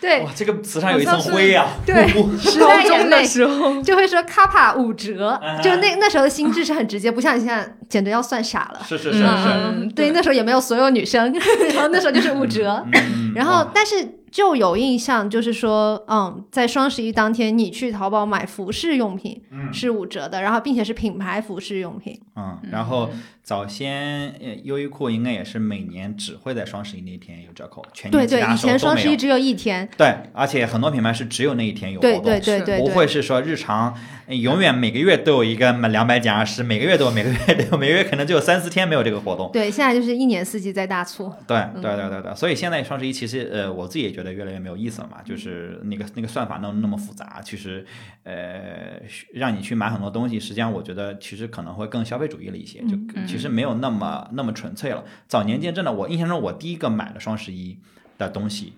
[0.00, 0.20] 对。
[0.22, 2.08] 哇，这个词上有一层灰啊，对，
[2.40, 3.24] 时代眼高中的泪。
[3.26, 8.80] 时候，就会说卡帕五折，嗯就那那时候的心智是很直接，不像你现在简直要算傻了。
[8.88, 9.88] 是是是是，嗯。
[9.94, 11.30] 对，那时候也没有所有女生，
[11.74, 12.82] 然后那时候就是五折。
[12.94, 22.20] 嗯然后，但是就有印象，就是说，嗯，在双十一当天，你去淘宝买服饰用品嗯是五折的，然后并且是品牌服饰用品。
[22.36, 23.08] 嗯，然后
[23.42, 29.88] 早先呃优衣库应该也是每年只会在双十一那天有折扣，全对对，年其他以前时候都没有双十一只有一天。
[29.96, 33.94] 对，而且很多品牌是只有那一天有活动，对对对对，不会是说日常
[34.26, 39.50] 呃永远每个月都有一个满两百减二十，每个月都有，每个月都有，每个月可能只有三四天没有这个活动。
[39.52, 41.32] 对，现在就是一年四季在大促。
[41.46, 47.84] 对对对对对，所以现在双十一其实呃，我自己也觉得越来越没有意思了嘛，就是那个那个算法弄那么复杂，其实
[48.24, 49.00] 呃
[49.32, 52.96] 让你去买很多东西，实际上我觉得其实可能会更消费主义了一些，就
[53.26, 55.04] 其实没有那么那么纯粹了。
[55.26, 57.78] 早年间真的，我印象中我第一个买的双十一
[58.18, 58.74] 的东西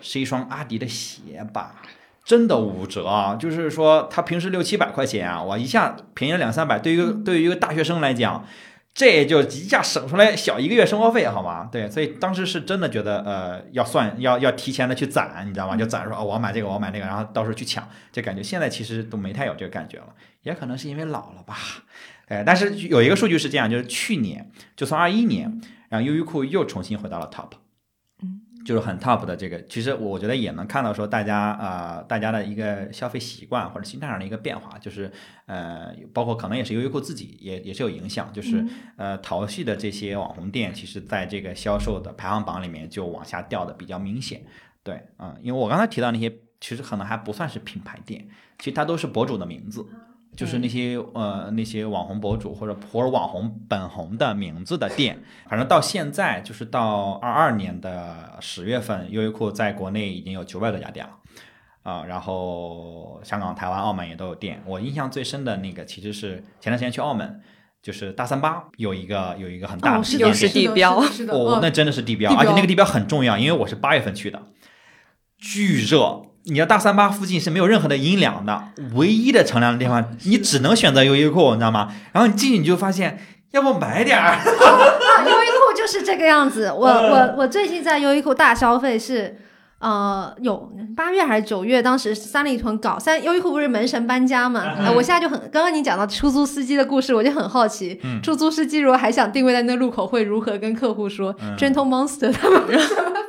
[0.00, 1.82] 是一双阿迪的鞋吧。
[2.24, 3.36] 真的五折啊！
[3.36, 6.76] 就是说，他平时六七百块钱啊，我一下便宜了两三百。
[6.76, 8.44] 对于对于一个大学生来讲，
[8.96, 11.68] 这就一下省出来小一个月生活费，好吗？
[11.70, 15.76] 对，所以当时是真的觉得，呃，要算，要要提前的去攒，你知道吗？
[15.76, 20.06] 就攒说，哦，我要买这个，我要买那个，然后到时候去抢，这感觉现在其实都没太有这个感觉了，
[20.44, 21.58] 也可能是因为老了吧。
[22.28, 27.50] 哎，但是有一个数据是这样，就是去年，就从二一年，然后优衣库又重新回到了 top。
[28.66, 35.08] 就是很 top 的这个，其实我觉得也能看到说大家呃大家的一个消费习惯或者心态上的一个变化，就是
[35.46, 44.42] 呃包括可能也是优衣库自己也也是有影响，就是呃淘系的这些网红店，其实在这个销售的排行榜里面就往下掉的比较明显。
[44.82, 46.28] 对，嗯，因为我刚才提到那些，
[46.60, 48.26] 其实可能还不算是品牌店，
[48.58, 49.86] 其实它都是博主的名字。
[50.36, 55.18] 就是那些呃那些网红博主或者或者网红本红的名字的店，
[55.48, 61.12] 反正到现在就是到二二年的十月份，优衣库在国内已经有九百多家店了。
[61.82, 64.60] 啊、然后香港、台湾、澳门也都有店。
[64.66, 67.40] 我印象最深的那个其实是前段时间去澳门，
[67.80, 74.42] 就是大三巴有一个有一个很大的哦，是店又是地标是的，哦，那嗯真的是地标，地标而且那个地标很重要，因为我是八月份去的，
[75.38, 76.22] 巨热。
[76.46, 81.92] 你的大三巴附近是没有任何的阴凉的，唯一的乘凉的地方，你只能选择优衣库，你知道吗？
[82.12, 83.18] 然后你进去你就发现，
[83.52, 84.40] 要不买点儿，啊，
[85.26, 86.72] 优衣库就是这个样子。
[86.72, 89.38] 我嗯我我最近在优衣库大消费是。
[89.78, 91.82] 呃，有八月还是九月？
[91.82, 94.62] 当时三里屯搞三优衣库不是门神搬家嘛？
[94.78, 102.80] 嗯呃我现在就很，刚刚你讲到出租司机的故事，我就很好奇，嗯出租司机如果还想定位在那路口，会如何跟客户说、嗯 gentle monster 他们怎么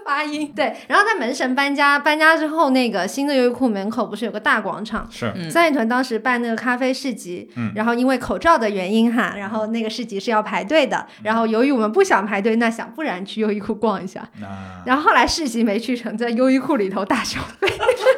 [0.07, 0.49] 发音？
[0.55, 5.05] 对，然后在门神搬家，搬家之后，那个新的优衣库门口不是有个大广场？
[5.11, 11.05] 是嗯三里屯当时办那个咖啡市集，嗯然后因为口罩的原因哈，然后那个市集是要排队的。
[11.21, 14.25] 然后由于我们不想排队，那想不然去优衣库逛一下。
[14.39, 14.47] 那
[14.85, 17.67] 然后后来市集没去成，在优衣库里头大消费，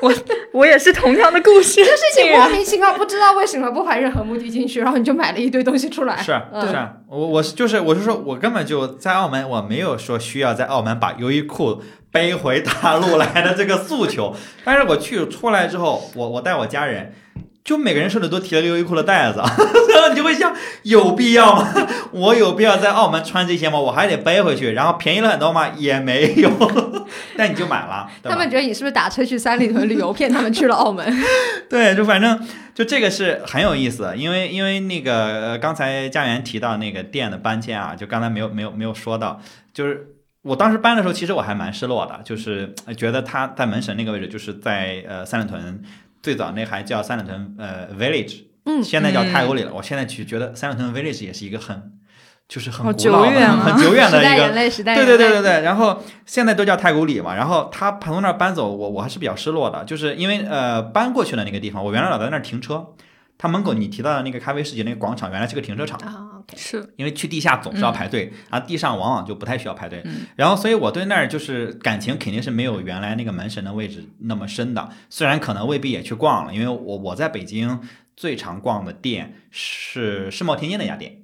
[0.01, 0.13] 我
[0.51, 6.17] 我也是同样的故事，就是你莫名其妙，不知道为什么不怀任何目的进去，然后你就买了一堆东西出来。
[6.17, 6.75] 是嗯是，
[7.07, 11.81] 我我是就是我是说，我根本就在澳门，我没有说需要在澳门把优衣库
[12.11, 14.35] 背回大陆来的这个诉求。
[14.63, 17.13] 但是我去出来之后，我我带我家人。
[17.69, 19.37] 就每个人手里都提了个优衣库的袋子，
[19.93, 20.51] 然后你就会想，
[20.81, 21.71] 有必要吗？
[22.11, 23.77] 我有必要在澳门穿这些吗？
[23.79, 25.69] 我还得背回去，然后便宜了很多吗？
[25.77, 26.49] 也没有，
[27.37, 31.05] 但你就买了，他们觉得你是不是打车去三里屯旅游，骗他们去了澳门？
[31.69, 32.43] 对，就反正
[32.73, 39.39] 就这个是很有意思，因为因为那个呃，刚才家园提到那个店的搬迁啊，就刚才没有没有没有说到，
[39.71, 40.07] 就是
[40.41, 45.83] 我当时搬的时候，其实我还蛮失落的，就是呃觉得他在门神那个位置，就是在呃三里屯
[46.21, 49.73] 最早那还叫三里屯呃 Village，嗯现在叫太古里了。
[49.73, 51.93] 我现在去觉得三里屯 Village 也是一个很
[52.47, 54.49] 就是很古老的、久远啊很很久远的一个
[54.83, 54.95] 对。
[54.95, 62.87] 对对对对，然后现在都叫太古里嘛，然后他从那儿搬走，我我还是比较失落的，就是因为呃搬过去的那个地方，我原来老在那儿停车，
[63.39, 66.93] 他门口你提到的那个咖啡世界那个广场，原来是个停车场，啊是。
[66.97, 70.27] 因为去地下总是要排队，然后地上往往就不太需要排队，嗯。
[70.35, 77.79] 然后所以我对那儿就是感情肯定是没有原来那个门神的位置那么深的，虽然可能未必也去逛了，因为我我在北京
[78.17, 81.18] 最常逛的店是世贸天阶那家店。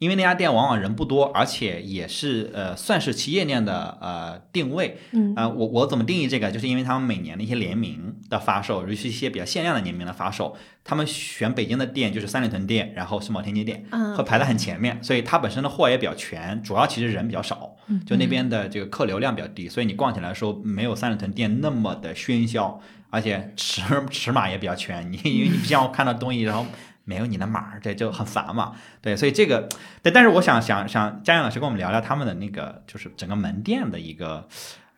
[0.00, 4.96] 因为那家店往往人不多，而且也是呃算是旗舰店的呃定位。
[5.12, 6.50] 嗯呃，我我怎么定义这个？
[6.50, 22.80] 就是因为他们每年的一些联名的发售，尤其一些比较限量的联名的发售，他们选北京的店就是三里屯店，然后世贸天阶店，嗯会排在很前面，所以它本身的货也比较全，主要其实人比较少，嗯就那边的这个客流量比较低，所以你逛起来的时候没有三里屯店那么的喧嚣，
[23.10, 26.64] 而且尺尺码也比较全，你因为你不像我看到东西然后。
[27.04, 28.72] 没有你的码儿，这就很烦嘛。
[29.00, 29.68] 对，所以这个，
[30.02, 34.46] 对，但是我想想想，佳阳老师跟我们聊聊他们的那个，就是整个门店的一个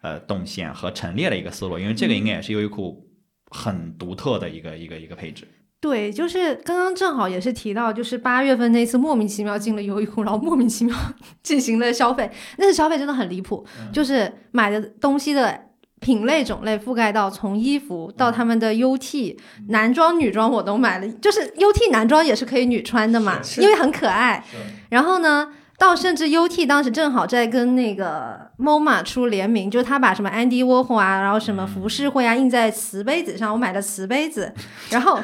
[0.01, 3.09] 呃动线和陈列的一个思路，因为这个应该也是优衣库
[3.51, 5.47] 很独特的一个一个一个配置。
[5.81, 10.97] 对，就是刚刚正好也是提到，就是八月份那次莫名其妙进了优衣库，然后莫名其妙
[11.43, 15.61] 进行了消费，那次消费真的很离谱，就是买的东西的
[16.03, 19.37] 品类种类覆盖到从衣服到他们的 UT
[19.69, 24.45] 男装、女装我都买了，就是 UT 男装也是可以女穿的嘛，因为很可爱。
[24.91, 25.49] 然后呢，
[25.79, 34.53] 到甚至 UT 当时正好在跟那个 MoMA 出联名，就是他把什么安迪沃霍啊，然后什么服饰会啊印在瓷杯子上，我买了瓷杯子，
[34.91, 35.21] 然后。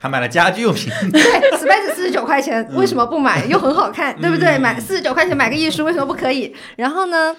[0.00, 1.20] 还买了家居用品，对，
[1.58, 3.44] 瓷杯子四十九块钱，为什么不买？
[3.46, 4.56] 又很好看，对不对？
[4.56, 6.54] 买四十九块钱买个艺术，为什么不可以？
[6.76, 7.34] 然后呢？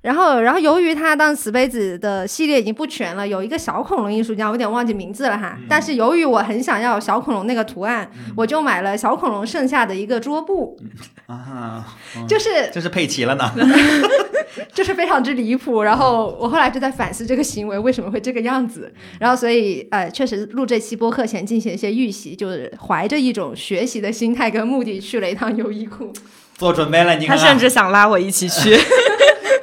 [0.00, 5.58] 然后，然后由于他当时瓷杯子的系列已经不全了，有一个小恐龙艺术家，我有点忘记名字了哈。
[5.68, 10.78] 但是由于我很想要小恐龙那个图案，我就买了小恐龙剩下的一个桌布，
[11.26, 11.84] 啊，
[12.28, 13.52] 就是就是配齐了呢。
[14.72, 15.82] 就是非常之离谱。
[15.82, 18.92] 然后我后来就在反思这个行为为什么会这个样子。
[19.20, 26.12] 然后所以呃，确实录这期播客前进行一些预习，就是怀着一种学习的心态跟目的去了一趟优衣库。
[26.56, 28.76] 做准备了，你他甚至想拉我一起去。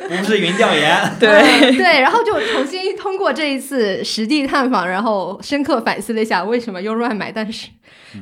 [0.07, 7.69] 不是云调研， 对，对，然后就重新通过这一次实地探访，然后深刻反思了一下为什么又乱买，但是。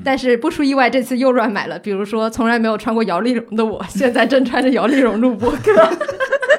[0.03, 1.77] 但是不出意外，这次又乱买了。
[1.77, 5.71] 比如说，从来没有穿过摇粒绒的我，现在正穿着摇粒绒录播客。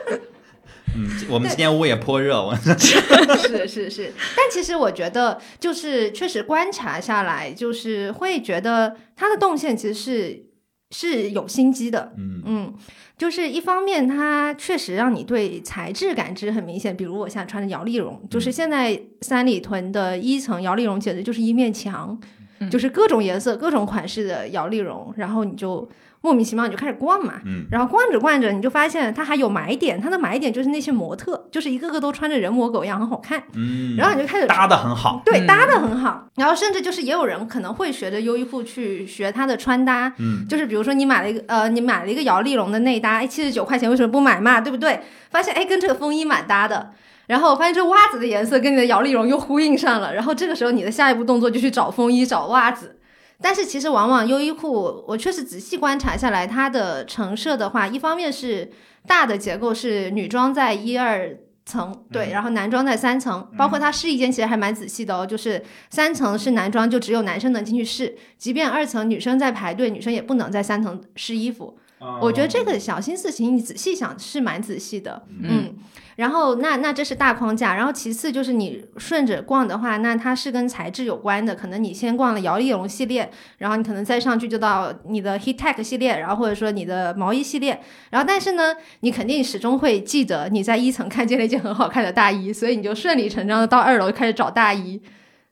[0.95, 10.45] 嗯，我们今天屋也颇热，我 是是是，但其实我觉得，就是确实观察下来，就是会觉得他的动线其实是
[10.93, 12.13] 是有心机的。
[12.17, 12.75] 嗯嗯，
[13.17, 16.97] 就是一方面，它确实让你对材质感知很明显。
[16.97, 22.19] 比如我现在穿的摇粒绒，就是现在三里屯的一层摇粒绒，简直就是一面墙，
[22.59, 25.89] 嗯就是各种颜色、各种款式的摇粒绒，然后你就
[26.25, 27.35] 莫名其妙你就开始逛嘛。
[27.45, 33.43] 嗯然后逛着逛着，你就发现它还有买点，它的买点就是那些模特，就是一个个都穿着人模狗样，很好看。
[33.53, 36.27] 嗯，然后你就开始搭的很好，对，嗯搭的很好。
[36.37, 44.63] 然后甚至就是也有人可能会学着优衣库去学它的穿搭，嗯就是比如说你买了一个呃，你买了一个摇粒绒的内搭，哎，七十九块钱为什么不买嘛？
[44.63, 45.01] 对不对？
[45.31, 46.93] 发现哎，跟这个风衣蛮搭的。
[47.27, 52.97] 然后我发现这袜子的颜色跟你的摇粒绒又呼应上了，然后这个时候你的下一步动作就去找风衣、找袜子。
[53.45, 58.71] 但是其实往往优衣库，我确实仔细观察下来，它的成设的话，一方面是
[59.07, 61.37] 大的结构是女装在一二
[61.67, 71.79] 层，对，嗯然后男装在三层，包括它试衣间其实还蛮仔细的哦，就是三层是男装，就只有男生能进去试，即便二层女生在排队，女生也不能在三层试衣服。
[72.21, 75.75] 我觉得这个小心思，其实你仔细想是蛮仔细的，嗯。
[76.17, 83.29] 然后那那这是大框架，然后其次就是你顺着逛的话，那它是跟材质有关的，可能你先逛了摇粒绒系列，
[83.59, 87.81] 然后你可能再上去就到你的 Heat Tech 系列，然后或者说你的毛衣系列，
[88.11, 95.03] 然后但是呢，你肯定始终会记得你在一层看见了一件很好看的大衣，所以你就顺理成章的到二楼开始找大衣。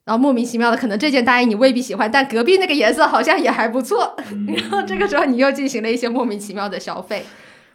[0.04, 4.16] 然后莫名其妙的，可能这件大衣你未必喜欢，但隔壁那个颜色好像也还不错。
[4.56, 7.24] 然后这个时候你又进行了一些莫名其妙的消费。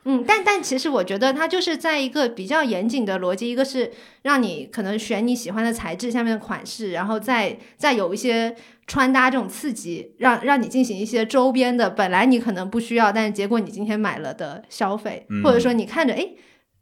[0.04, 3.92] 嗯，但但其实我觉得它就是在一个比较严谨的逻辑，一个是
[4.24, 8.56] 让你可能选你喜欢的材质下面的款式，然后再再有一些
[8.86, 16.30] 穿搭这种刺激，让让你进行一些周边的，本来你可能不需要，但是结果你今天买了的消费，嗯或者说你看着哎。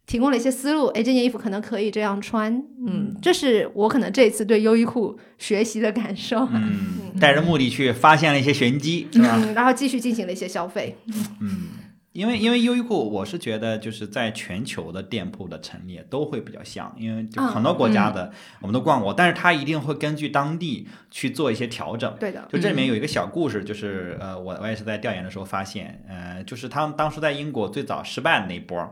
[0.05, 9.39] 提供了一些思路，哎，这件衣服可能可以这样穿，嗯，这是我可能这一次对优衣库学习的感受，嗯， 带着目的去发现了一些玄机，是吧？
[9.41, 10.95] 嗯，然后继续进行了一些消费，
[11.41, 11.69] 嗯，
[12.11, 18.31] 因为因为优衣库，我是觉得就是在全球的店铺的陈列都会比较像，因为就很多国家的
[18.61, 22.15] 我们都逛过，但是它一定会根据当地去做一些调整。
[22.19, 28.91] 对的，就这里面有一个小故事，就是呃，我我也是在调研的时候发现，呃，就是他们当时在英国最早失败的那一波儿，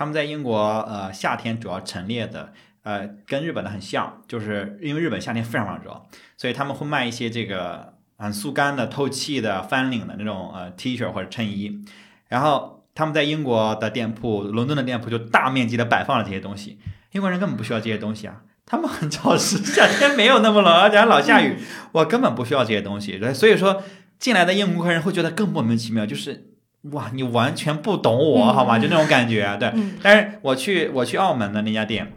[0.00, 0.56] 他们在英国
[0.88, 2.54] 呃夏天主要陈列的。
[2.82, 6.02] 呃，跟日本的很像，就是因为日本夏天非常非常热，
[6.38, 11.84] 所以他们会卖一些这个很速干的、透气的、翻领的那种呃 T 恤或者衬衣，
[12.28, 16.78] 然后他们在英国的店铺、伦敦的店铺就大面积的摆放了这些东西。
[17.12, 21.58] 英国人根本不需要这些东西啊，他们很潮湿，夏天没有那么冷，而且还老下雨，
[21.92, 23.20] 我根本不需要这些东西。
[23.34, 23.82] 所以说
[24.18, 26.49] 进来的英国客人会觉得更莫名其妙，就是
[26.92, 28.78] 哇，你完全不懂我，好吗？
[28.78, 29.68] 就那种感觉，对。
[29.74, 32.12] 嗯但是我去我去澳门的那家店，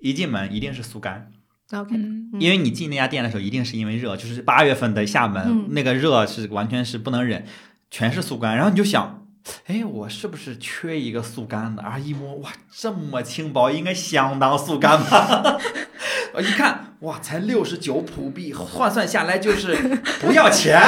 [0.00, 1.30] 一进门一定是速干
[1.72, 7.44] ，，OK，嗯因为你进那家店的时候，一定是因为热，就是八月份的厦门、嗯那个热是完全是不能忍，
[7.90, 9.24] 全是速干，然后你就想。
[9.66, 11.82] 哎，我是不是缺一个速干的？
[11.82, 15.58] 然后一摸，哇，这么轻薄，应该相当速干吧？
[16.34, 19.74] 我一看，哇，才六十九普币，换算下来就是
[20.20, 20.78] 不要钱，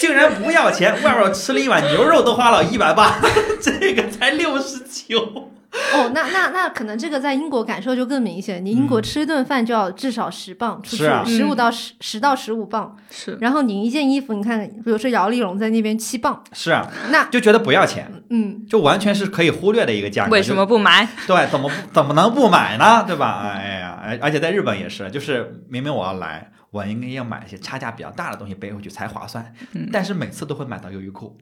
[0.00, 0.94] 竟然不要钱！
[1.04, 3.20] 外边我吃了一碗牛肉都花了一百八，
[3.60, 5.20] 这个才六十九。
[5.92, 8.64] 哦，那那那可能这个在英国感受就更明显。
[8.64, 12.96] 你英国吃一顿饭就要至少十磅出去是啊，十五嗯到十十到十五磅。
[13.10, 20.30] 是然后你一件衣服，你看，比如说姚丽蓉在那边七磅，是啊，那就觉得不要钱，嗯，就完全是可以忽略的一个价格。
[20.32, 21.06] 为什么不买？
[21.28, 23.04] 对，怎么不怎么能不买呢？
[23.06, 23.52] 对吧？
[23.54, 31.36] 哎呀，而而且在日本也是，就是明明我要来，我应该要买一些差价比较大的东西背回去才划算，嗯但是每次都会买到优衣库。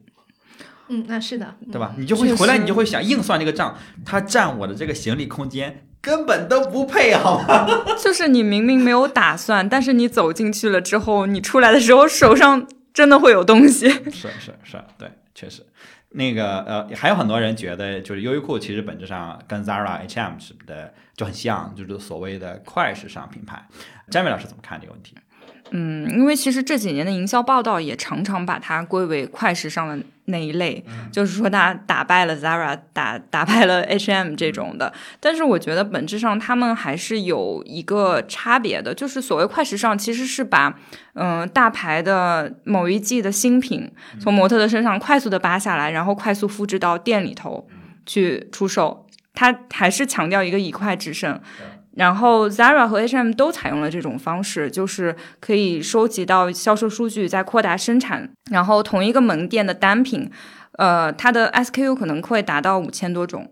[0.91, 1.93] 嗯，那是的，对吧？
[1.97, 7.67] 你就会回来，你就会想硬算这个账，它占我的这个行李空间根本都不配，好吗？
[8.01, 13.87] 就是你明明没有打算，但是你走进去了之后，你出来的时候手上真的会有东西。
[13.87, 15.65] 是是是，对，确实。
[16.09, 23.65] 那个呃，还有很多人觉得，就是优衣库其实本质上跟 Zara、H&M 什么的就很像，就是所谓的快时尚品牌。
[24.09, 25.15] 詹伟老师怎么看这个问题？
[25.71, 34.91] 嗯，因为其实这几年的营销报道也常常把它归为快时尚的那一类，就是说它打败了 Zara，打打败了 H&M 这种的。
[35.19, 40.75] 但是我觉得本质上他们还是有一个差别的，就是所谓快时尚其实是把
[41.13, 47.67] 嗯、呃大牌的某一季的新品从模特的身上快速的扒下来，然后快速复制到店里头
[48.05, 49.05] 去出售。
[49.33, 51.39] 它还是强调一个以快制胜。
[51.95, 58.29] 然后 Zara 和 H&M 都采用了这种方式，就是可以收集到销售数据，再扩大生产。
[58.51, 60.29] 然后同一个门店的单品，
[60.73, 63.51] 呃，它的 SKU 可能会达到五千多种。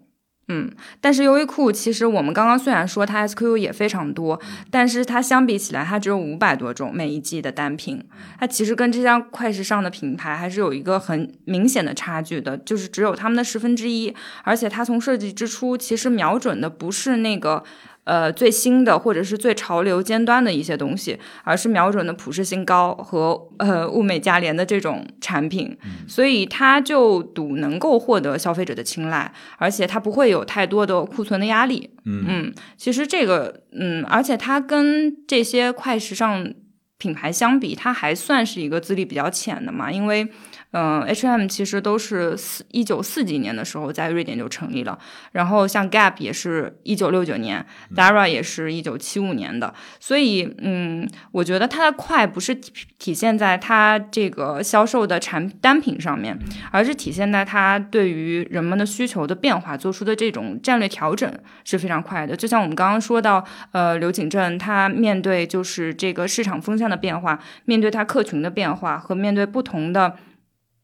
[0.50, 0.72] 嗯，
[1.02, 4.40] 但是优衣库其实我们刚刚虽然说它 SKU 也非常多，
[4.72, 8.02] 但是它相比起来，它只有五百多种每一季的单品，
[8.40, 14.16] 它其实跟这家快时尚的品牌还是有一个很明显的差距的，就是只有他们的十分之一，
[14.46, 17.62] 而且它从设计之初其实瞄准的不是那个。
[18.08, 25.78] 呃，最新的或者是最潮流尖端的一些东西，而是瞄准的普适性高和呃物美价廉的这种产品，
[26.08, 31.90] 所以它就赌能够获得消费者的青睐，而且它不会有太多的库存的压力。
[32.06, 36.54] 嗯嗯，其实这个嗯，而且它跟这些快时尚
[36.98, 40.30] 品牌相比，它还算是一个资历比较浅的嘛，因为。
[40.72, 45.00] 嗯，H&M 其实都是四一九四几年的时候在瑞典就成立了，
[45.32, 47.66] 然后像 Gap 也是一九六九年
[47.96, 56.38] ，Zara 也是一九七五年的，所以嗯，我觉得它的快不是体体现在它这个销售的产单品上面，
[56.70, 61.32] 而是体现在它对于人们的需求的变化做出的这种战略调整
[61.64, 62.36] 是非常快的。
[62.36, 70.18] 就像我们刚刚说到，呃，刘景正他面对就是这个市场风向的变化，面对他客群的变化和面对不同的。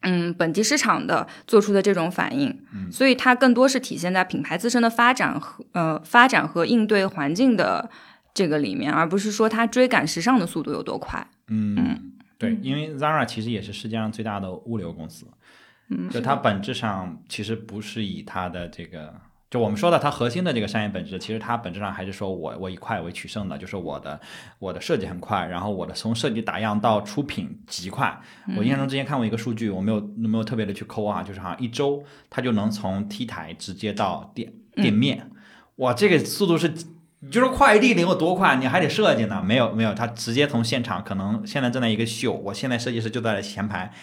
[0.03, 2.57] 嗯，本地市场的做出的这种反应，
[2.91, 7.89] 所以它更多是体现在品牌自身的发展和呃发展和应对环境的
[8.33, 11.25] 这个里面，而不是说它追赶时尚的速度有多快。
[11.47, 15.25] 嗯，对，因为 Zara 其实也是世界上最大的物流公司，
[15.89, 19.13] 嗯，就它本质上其实不是以它的这个，
[19.53, 24.19] 就我们说的它核心的这个商业本质，其实它本质上还是说我我以快为取胜的，就是我的
[24.57, 28.19] 我的设计很快，然后我的从设计打样到出品极快。
[28.57, 35.29] 我印象中之前看过一个数据，我没有没有特别的去抠啊，就是好像一周它就能从 T 台直接到店店面，
[35.75, 36.73] 哇，这个速度是。
[37.25, 39.41] 你就说快递得有多快，你还得设计呢？
[39.41, 43.93] 没有没有，他直接从现场，可能现在正在一个秀，我现在设计师就在前排，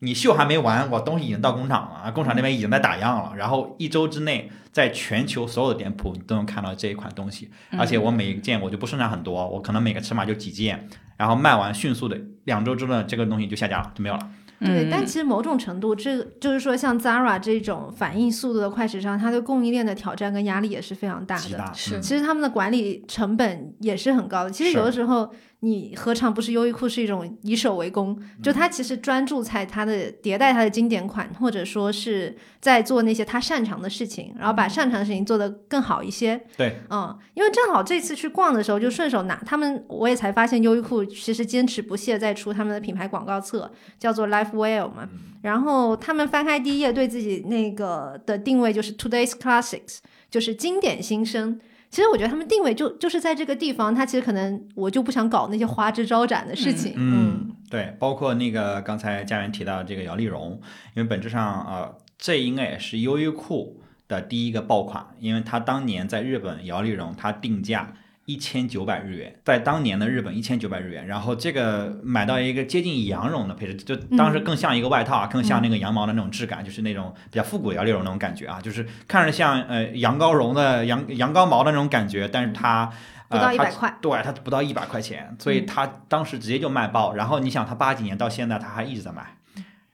[0.00, 10.86] 你秀还没完，我东西已经到工厂了，工厂那边已经在打样了，然后一周之内，在全球所有的店铺你都能看到这一款东西，而且我每一件我就不生产很多，我可能每个尺码就几件，
[11.16, 14.30] 然后卖完迅速的两周之内这个东西就下架了，就没有了。
[14.58, 21.72] 对，嗯但其实某种程度，这就是说，像 Zara 这种反应速度的快时尚，它对供应链的挑战跟压力也是非常大的。
[21.74, 24.50] 是嗯其实他们的管理成本也是很高的。
[24.50, 25.30] 其实有的时候，
[25.66, 28.16] 你何尝不是优衣库是一种以守为攻？
[28.40, 36.40] 就它其实专注在它的迭代它的经典款，或者说是在做那些他擅长的事情，然后把擅长的事情做得更好一些。
[36.56, 45.08] 对，嗯，因为正好这次去逛的时候，就顺手拿他们，我也才发现优衣库其实坚持不懈在出他们的品牌广告册，叫做 Life Well 嘛。
[45.42, 49.98] 然后他们翻开第一页，对自己那个的定位就是 Today's Classics，
[50.30, 51.58] 就是经典新生。
[51.96, 56.92] 其实我觉得他们定位就就是在这个地方，他其实可能我就不想搞那些花枝招展的事情。
[56.94, 60.60] 嗯，对，包括那个刚才家人提到这个姚丽蓉，
[60.94, 67.94] 因为本质上呃，这应该也是优衣库的第一个爆款，因为它当年在日本摇粒绒，它定价
[68.26, 82.92] 一千九百日元，在当年的日本一千九百日元，然后这个买到一个接近羊绒的配置，就当时更像一个外套啊，更像那个羊毛的那种质感，就是那种比较复古摇粒绒那种感觉啊，就是看着像呃羊羔绒的羊羊羔毛的那种感觉，但是它。
[83.28, 87.14] 不到呃它一百块，对，它不到一百块钱，所以嗯它当时直接就卖爆。
[87.14, 89.36] 然后你想，它八几年到现在，它还一直在卖，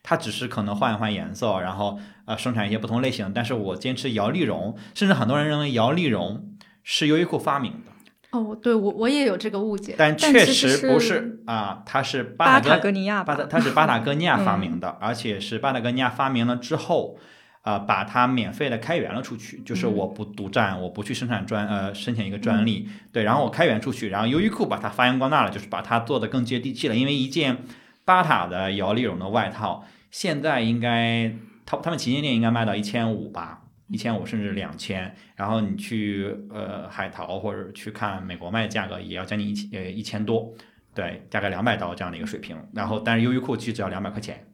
[0.02, 3.32] 它只是可能换一换颜色，然后呃生产一些不同类型。
[3.34, 6.46] 但是我坚持摇粒绒，甚至很多人认为摇粒绒
[6.82, 7.91] 是优衣库发明的，
[8.32, 9.94] 哦，对我我也有这个误解。
[9.96, 17.16] 但确实实不是是啊，它是巴巴塔塔哥尼亚巴塔，它是巴塔哥尼亚发嗯明的，而且是巴塔哥尼亚发明了之后。
[17.64, 26.96] 呃，把它免费的开源了出去，就是嗯我不独占，我不去生产专呃申请一个专利，对，然后我开源出去，然后优衣库把它发扬光大了，就是把它做的更接地气了。
[26.96, 27.58] 因为一件
[28.04, 31.32] 巴塔的摇粒绒的外套，现在应该
[31.64, 33.60] 他他们旗舰店应该卖到一千五吧，
[33.92, 40.50] 一千五甚至两千，然后你去呃海淘或者去看美国卖的价格，也要将近一千呃一千多，
[40.94, 42.56] 对，大概两百刀这样的一个水平。
[42.72, 44.44] 然后但是优衣库其实只要两百块钱。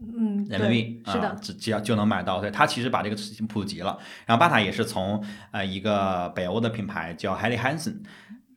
[0.00, 3.96] 嗯，人民币是的啊，只只要就能买到，所以它其实把这个事情普及了。
[4.26, 7.98] 然后巴塔也是从呃一个北欧的品牌叫 Helly Hansen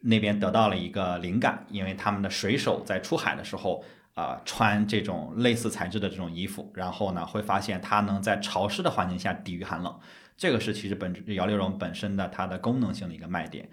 [0.02, 3.84] 那边得到了一个灵感，因为他们的水手在出海的时候。
[4.14, 10.00] 呃，穿这种类似材质的这种衣服，然后呢，会发现它能在潮湿的环境下抵御寒冷，
[10.38, 13.70] 这个是其实本质摇粒绒本身的它的功能性的一个卖点。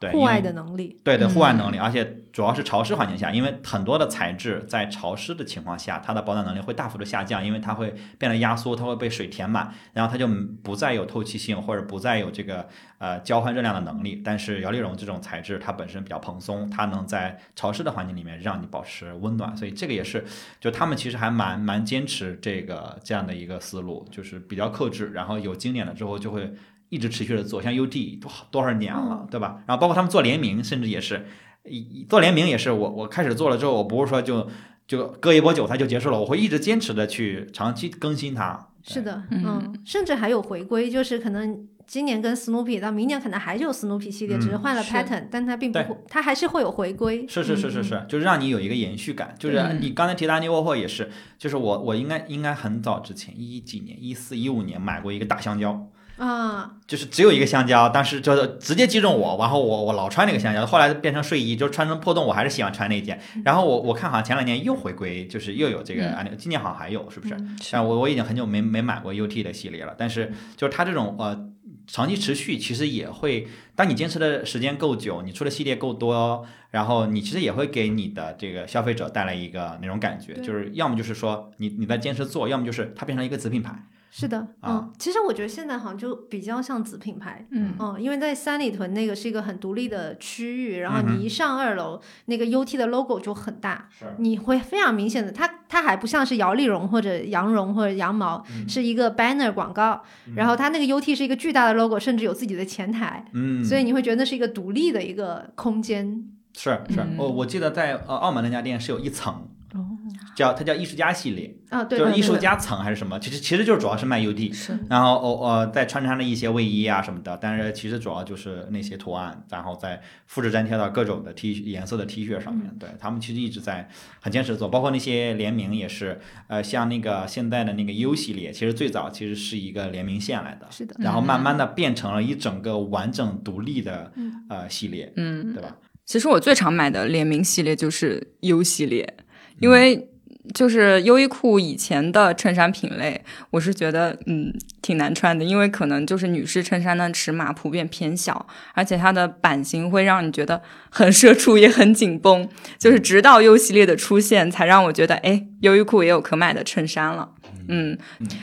[0.00, 0.98] 对，户外的能力。
[1.04, 10.26] 对对，嗯户外能力，而且主要是潮湿环境下，因为很多的材质在潮湿的情况下，它的保暖能力会大幅度下降，因为它会变得压缩，它会被水填满，然后它就
[10.62, 14.22] 不再有透气性，或者不再有这个呃交换热量的能力。
[14.24, 20.24] 但是摇粒绒这种材质，它本身比较蓬松，它能在潮湿的环境里面让你保持温暖，所以这个也是，
[20.58, 26.50] 就他们其实还蛮蛮坚持这个这样的一个思路，就是比较克制，然后有经典了之后就会。
[26.90, 29.62] 一直持续的做，像 UT 多多少年了，对吧？
[29.66, 31.24] 然后包括他们做联名，甚至也是，
[31.64, 34.46] 一做联名也是我我开始做了之后，我不是说就
[34.86, 38.66] 就割一波韭菜就结束了，我会一直坚持的去长期更新它。
[38.82, 47.26] 是的，嗯嗯，甚至还有回归，就是可能今年跟 Snoopy，到明年可能还有 Snoopy 系列，只是嗯换了 pattern，但它并不会，它还是会有回归。
[47.28, 49.34] 是是是是嗯是，就是让你有一个延续感。
[49.38, 55.86] 就是嗯你刚才提到安妮沃霍也是，就是我我应该应该很早之前一几年一四一五年买过一个大香蕉，
[56.20, 63.18] 啊，就是只有一个香蕉，当时就是直接击中我，然后我我老穿那个香蕉，后来变成睡衣，就穿成破洞，我还是喜欢穿那一件。
[63.42, 66.02] 然后我我看好像前两年又回归，就是又有这个
[66.36, 67.32] 今年好像还有，是不是？
[67.34, 71.48] 嗯但我我已经很久没没买过 UT 的系列了，但是就是它这种呃
[71.86, 83.74] 长期持续，其实也会，当你坚持的时间够久，你出的系列够多，然后你其实也会给你的这个消费者带来一个那种感觉，就是要么就是说你你在坚持做，要么就是它变成一个子品牌。
[84.12, 87.72] 是的，啊嗯，其实我觉得现在好像就比较像子品牌，嗯。
[87.78, 94.06] 嗯，因为在三里屯那个是一个很独立的区域，然后你一上二楼，那个 UT 的 logo 就很大，是。
[94.18, 98.68] 你会非常明显的，它它还不像是摇粒绒或者羊绒或者羊毛，嗯。
[98.68, 100.02] 是一个 banner 广告，
[100.34, 106.28] 然后它那个 UT 是一个巨大的 logo，甚至有自己的前台，嗯，所以你会觉得那是一个独立的一个空间。
[106.52, 107.14] 是是，嗯。
[107.16, 109.86] 我、我记得在呃澳门那家店是有一层，哦，
[110.34, 114.78] 叫它叫艺术家系列，啊，对，就是艺术家层还是什么，其实其实就是主要是卖 UD，是。
[114.88, 122.70] 然后哦呃再穿插了一些卫衣啊什么的，但是其实主要就是那些图案，然后再复制粘贴到各种的 T 颜色的 T 恤上面。
[122.78, 123.88] 对他们其实一直在
[124.20, 134.30] 很坚持做，包括那些联名也是，呃像那个现在的那个 U 系列，其实最早其实是一个联名线来的，是的，然后慢慢的变成了一整个完整独立的嗯。
[134.48, 135.76] 呃系列，嗯，对吧？
[136.04, 139.16] 其实我最常买的联名系列就是 U 系列，
[139.60, 140.08] 因为
[140.52, 144.52] 就是优衣库以前的衬衫品类，我是觉得嗯
[144.82, 152.48] 挺难穿的，因为可能就是女士衬衫的尺码普遍偏小，而且它的版型会让你觉得很社畜也很紧绷。
[152.78, 157.30] 就是直到优系列的出现，才让我觉得哎，优衣库也有可买的衬衫了。
[157.68, 157.96] 嗯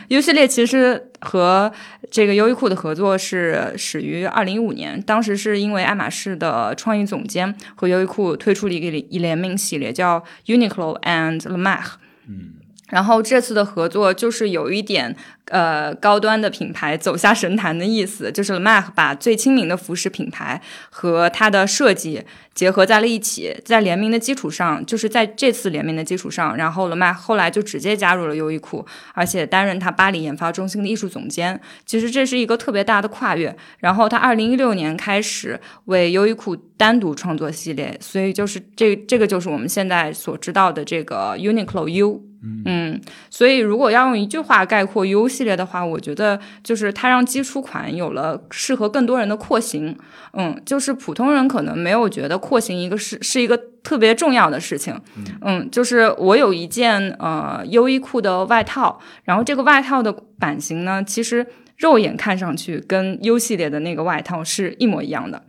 [0.10, 1.72] ，U 系列其实和
[2.10, 11.86] 这个优衣库的合作是始于二零一五年，当时是因为爱马仕的创意总监和优衣库推出了一个一联名系列，叫 Uniqlo and Le Mac。
[12.28, 12.54] 嗯
[12.88, 15.16] 然后这次的合作就是有一点
[15.50, 22.24] 呃高端的品牌走下神坛的意思，就是 Le Mac 把最亲民的服饰品牌和它的设计
[22.54, 31.60] 结合在了一起，在联名的基础上，就是在这次联名的基础上，然后 Le Mac 后来就直接加入了优衣库，而且担任它巴黎研发中心的艺术总监。
[31.86, 33.56] 其实这是一个特别大的跨越。
[33.80, 42.24] 然后他二零一六年开始为优衣库单独创作系列，所以就是这这个就是我们现在所知道的这个 Uniqlo U。
[42.66, 49.96] 嗯，所以如果要用一句话概括 U 系列的话，我觉得就是它让基础款有了适合更多人的廓形。
[50.34, 54.94] 嗯，就是普通人可能没有觉得廓形一个是是一个特别重要的事情。
[55.42, 61.46] 嗯，就是我有一件呃优衣库的外套，然后这个外套的版型呢，其实
[61.78, 65.42] 肉眼看上去跟 U 系列的那个外套是一模一样的。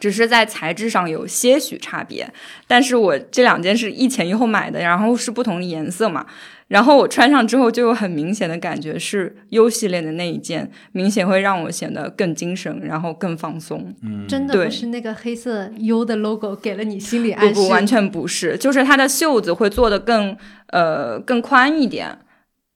[0.00, 2.28] 只是在材质上有些许差别，
[2.66, 6.26] 但是我这两件是一前一后买的，然后是不同的颜色嘛，
[6.68, 13.94] 然后我穿上之后就有很明显的感觉是 U 系列的那一件，明显会让我显得更精神，然后更放松。
[14.02, 20.36] 嗯，真的对不是那个黑色 U 的 logo 给了你心理暗示，不不，完全不是，就是它的袖子会做的更
[20.68, 22.18] 呃更宽一点，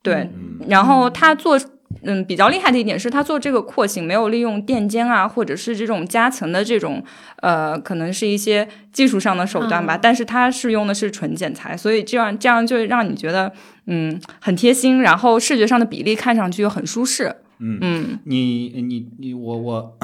[0.02, 0.28] 对，
[0.68, 1.58] 然后它做。
[2.04, 7.02] 嗯，比较厉害的一点是，它做这个廓形没有利用垫肩啊，或者是这种夹层的这种，
[7.42, 9.96] 呃，可能是一些技术上的手段吧。
[9.96, 13.50] 嗯但是它是用的是纯剪裁，所以这样这样就让你觉得，
[13.86, 17.36] 嗯，很贴心，然后视觉上的比例看上去又很舒适。
[17.60, 19.96] 嗯嗯，你你你我我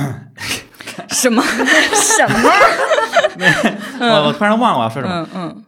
[1.09, 1.43] 什么
[1.93, 2.51] 什么？
[4.01, 5.15] 我我突然忘了我要说什么。
[5.15, 5.65] 嗯嗯嗯，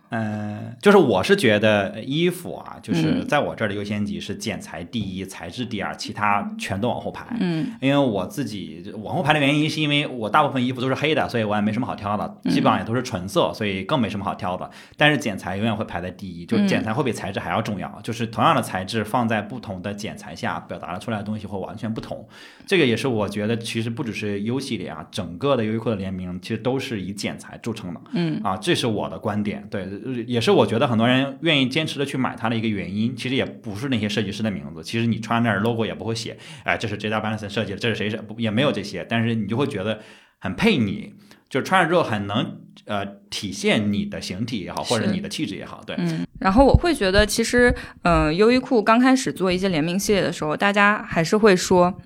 [0.81, 7.27] 就是我是觉得衣服啊，就是嗯在我这儿的优先级是剪裁第一，材质第二，其他全都往后排。
[7.41, 14.71] 嗯因为我自己往后排的原因，是因为我大部分衣服都是黑的，所以我也没什么好挑的，嗯基本上也都是纯色，所以更没什么好挑的。
[14.97, 18.01] 但是剪裁永远会排在第一，就嗯剪裁会比材质还要重要。
[18.03, 22.27] 就是同样的材质放在不同的剪裁下，表达出来的东西会完全不同。
[22.67, 28.01] 这个也是我觉得，其实不只是 U 系列啊，整个的优衣库的联名其实都是以剪裁著称的。
[28.13, 29.87] 嗯啊，这是我的观点，对，
[30.27, 33.15] 也是我觉得很多人愿意坚持的去买它的一个原因。
[33.17, 40.01] 其实也不是那些设计师的名字，其实你穿那儿 logo 也不会写，哎，这是 J W Benson 设计的，这是谁谁，不也没有这些，但是你就会觉得
[40.39, 41.15] 很配你，
[41.49, 52.01] 就是穿上之后很能呃体现你的形体也好，或者你的气质也好，对，嗯，然后我会觉得，其实，嗯、优衣库刚开始做一些联名系列的时候，大家还是会说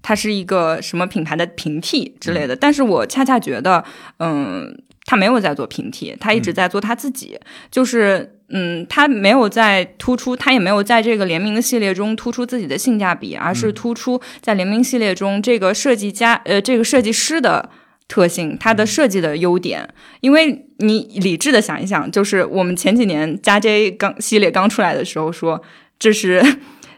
[0.00, 2.56] 它是一个什么品牌的平替之类的。
[2.56, 3.84] 但是我恰恰觉得，
[4.18, 7.38] 嗯，他没有在做平替，他一直在做他自己，
[7.70, 8.30] 就是。
[8.50, 17.70] 嗯，他没有在突出，他也没有在这个联名的系列中突出自己的性价比，而是突出在联名系列中这个设计家呃这个设计师的
[18.06, 19.88] 特性，它的设计的优点。
[20.20, 25.60] 因为你理智的想一想，就是我们前几年加 J 刚系列刚出来的时候说
[25.98, 26.44] 这是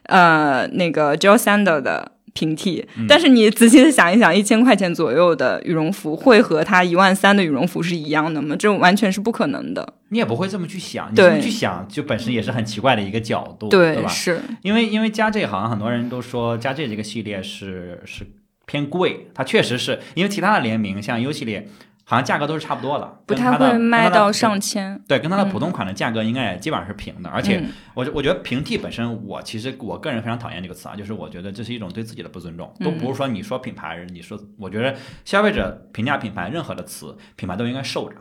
[0.07, 8.55] 呃那个 Jill Sander 的平替，但是你仔细的想一想，一千块钱左右的羽绒服会和它一万三的羽绒服是一样的吗？
[8.57, 9.95] 这完全是不可能的。
[10.11, 14.09] 你也不会这么去想，你这么去想，就本身也是很奇怪的一个角度，对吧？
[14.09, 18.25] 是，因为因为加这好像很多人都说加这这个系列是是
[18.67, 21.67] 偏贵，它确实是因为其他的联名像 U 系列
[22.09, 24.97] 好像价格都是差不多的，不太会卖到上千。
[25.09, 27.61] 对，跟它的普通款的价格应该也基本上是平的，而且
[27.95, 34.95] 我我我觉得平替本身，我其实我个人非常讨厌这个词啊，就是我觉得这是一种对自己的不尊重，都不是说你说品牌，你说我觉得
[35.25, 38.15] 消费者评价品牌任何的词，品牌都应该受着。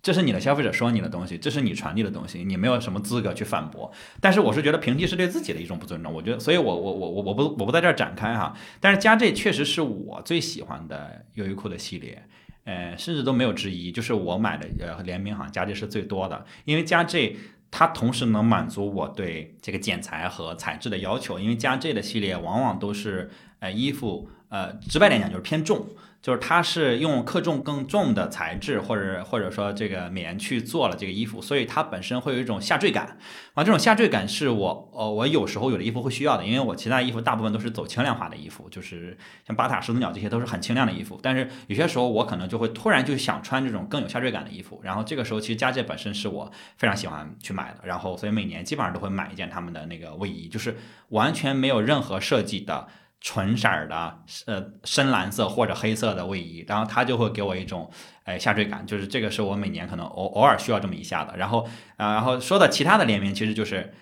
[0.00, 3.90] 这是你的消费者说你的东西，这是你传递的东西，你没有什么资格去反驳。
[4.20, 8.54] 但是我是觉得平替是对自己的一种不尊重，我觉得，所以我我我我我不我不在这儿展开哈。
[8.80, 12.22] 但是加这确实是我最喜欢的优衣库的系列，
[12.68, 17.34] 呃，甚至都没有之一，就是我买的呃联名好像加 J 是最多的，因为加 J
[17.70, 25.86] 它同时能满足我对这个剪裁和材质的要求，因为加 J 的系列往往都是呃衣服呃直白点讲就是偏重。
[26.20, 33.16] 就是它是用克重更重的材质，或者或者说这个棉去做了这个衣服，所以它本身会有一种下坠感。
[33.54, 39.16] 啊，这种下坠感是我呃我有时候有的衣服会需要的，因为我其他衣服大部分都是走轻量化的衣服，就是
[39.46, 41.18] 像巴塔、始祖鸟这些都是很轻量的衣服。
[41.22, 50.76] 但是有些时候我可能就会突然就想穿这种更有下坠感的衣服，然后这个时候其实加这本身是我非常喜欢去买的，然后所以每年基本上都会买一件他们的那个卫衣，就是
[51.10, 52.88] 完全没有任何设计的。
[53.20, 57.90] 纯色的，呃，深蓝色或者黑色的卫衣，然后它就会给我一种，
[58.22, 61.36] 哎，下坠感，就是这个是我每年可能偶偶尔需要这么一下的。
[61.36, 61.66] 然后，
[61.96, 63.92] 啊、然后说到其他的联名，其实就是，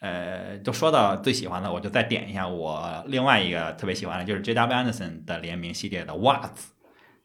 [0.00, 4.76] 呃，就说到最喜欢的，我就再点一下我另外一个特别喜欢的，就是 J.W.
[4.76, 6.72] Anderson 的联名系列的袜子。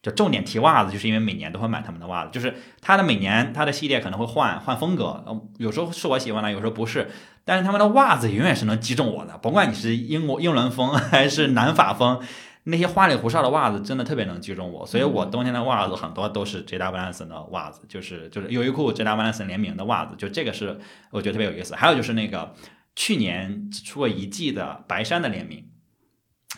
[0.04, 5.24] 就重点提袜子，就是因为每年都会买他们的袜子，就是它的每年它的系列可能会换换风格，
[5.58, 7.10] 有时候是我喜欢的，有时候不是。
[7.46, 12.22] 但是他们的袜子永远是能击中我的，甭管你是英国英伦风还是南法风，
[12.64, 17.00] 那些花里胡哨的袜子真的特别能击中我，所以我冬天的袜子很多都是 J.W.
[17.00, 19.26] Anderson 的袜子，就是就是优衣库 J.W.
[19.26, 20.80] Anderson 联名的袜子，就这个是
[21.10, 21.76] 我觉得特别有意思。
[21.76, 22.54] 还有就是那个
[22.96, 25.66] 去年出过一季的白山的联名。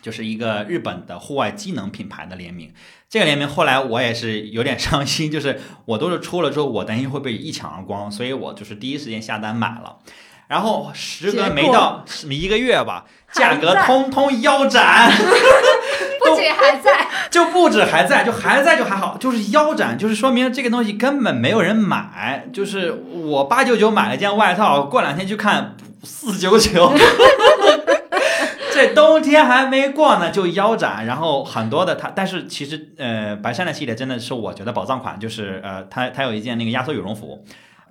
[0.01, 2.73] 就是一个日本的户外机能品牌的联名，
[3.07, 9.99] 这个联名后来我也是有点伤心，就是我都是出了之后，我担心会被一抢而光，所以我就是第一时间下单买了。
[10.47, 15.11] 然后时隔没到一个月吧，价格通通腰斩，
[16.19, 22.47] 不仅还在，就不止还在，就还在就还好，就是腰斩，就是说明这个东西根本没有人买。
[22.53, 26.93] 就是我八九九买了件外套，过两天去看四九九。
[28.73, 37.45] 这冬天还没过呢，就腰斩，然后很多的它，但是其实呃，白山的系列真的是我觉得宝藏款，就是呃，它它有一件那个压缩羽绒服，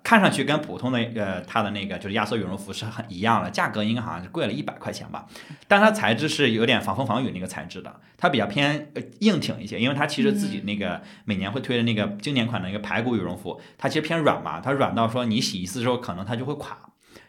[0.04, 5.26] 看上去跟普通的呃它的那个就是压缩羽绒服是很一样的，价格应该好像是贵了一百块钱吧，
[5.68, 16.76] 但它材质是有点防风防雨那个材质的，它比较偏呃硬挺一些，因为它其实自己那个每年会推的那个经典款的一个排骨羽绒服，它其实偏软嘛，它软到说你洗一次之后可能它就会垮，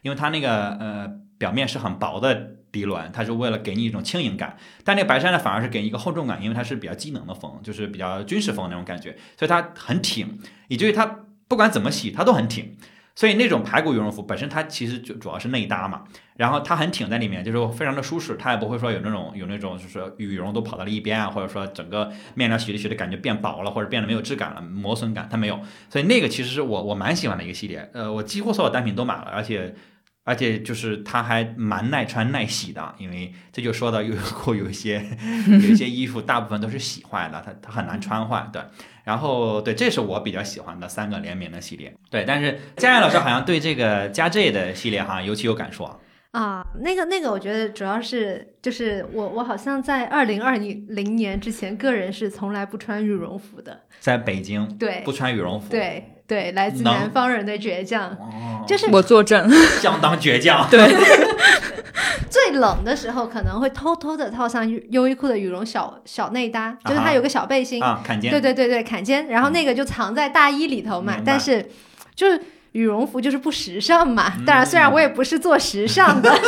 [0.02, 11.20] 因为它那个呃表面是很薄的涤纶，它是为了给你一种轻盈感，但那个白山呢反而是给你一个厚重感，因为它是比较机能的风，就是比较军事风那种感觉，所以它很挺，以至于它
[11.54, 12.76] 不管怎么洗它都很挺。
[13.16, 16.04] 所以那种排骨羽绒服本身它其实就主要是内搭嘛，
[16.36, 25.60] 然后它很挺在里面，就是非常的舒适，它也不会说有那种有那种就是羽绒都跑到了一边啊，或者说整个面料洗着洗着感觉变薄了，或者变得没有质感了，磨损感它没有。
[25.92, 29.76] 所以那个其实是我我蛮喜欢的一个系列，呃，我几乎所有单品都买了，而且
[30.24, 35.06] 而且就是它还蛮耐穿耐洗的，因为这就说到优衣库有一些
[35.50, 38.60] 有一些衣服大部分都是洗坏的，它它很难穿坏，对。
[39.04, 42.24] 然后对，这是我比较喜欢的三个联名的系列，对。
[42.26, 46.00] 但是佳燕老师好像对这个加 J 的系列哈尤其有感触啊。
[46.32, 53.82] 啊，那个那个，我觉得主要是就是我我好像在二零二零年之前，个人是从来不穿羽绒服的。
[54.00, 59.50] 在北京对不穿羽绒服，对对，来自南方人的倔强，哦，就是我作证。
[59.82, 60.68] 相当倔强。
[60.70, 60.80] 对，
[62.30, 71.18] 最冷的时候可能会偷偷的套上优优衣库的羽绒小小内搭，就是它有个小背心，啊，坎肩对对对对，坎肩，然后那个就藏在大衣里头嘛。
[71.26, 71.70] 但是
[72.16, 72.42] 就是
[72.74, 74.34] 羽绒服就是不时尚嘛。
[74.38, 76.32] 嗯当然，虽然我也不是做时尚的，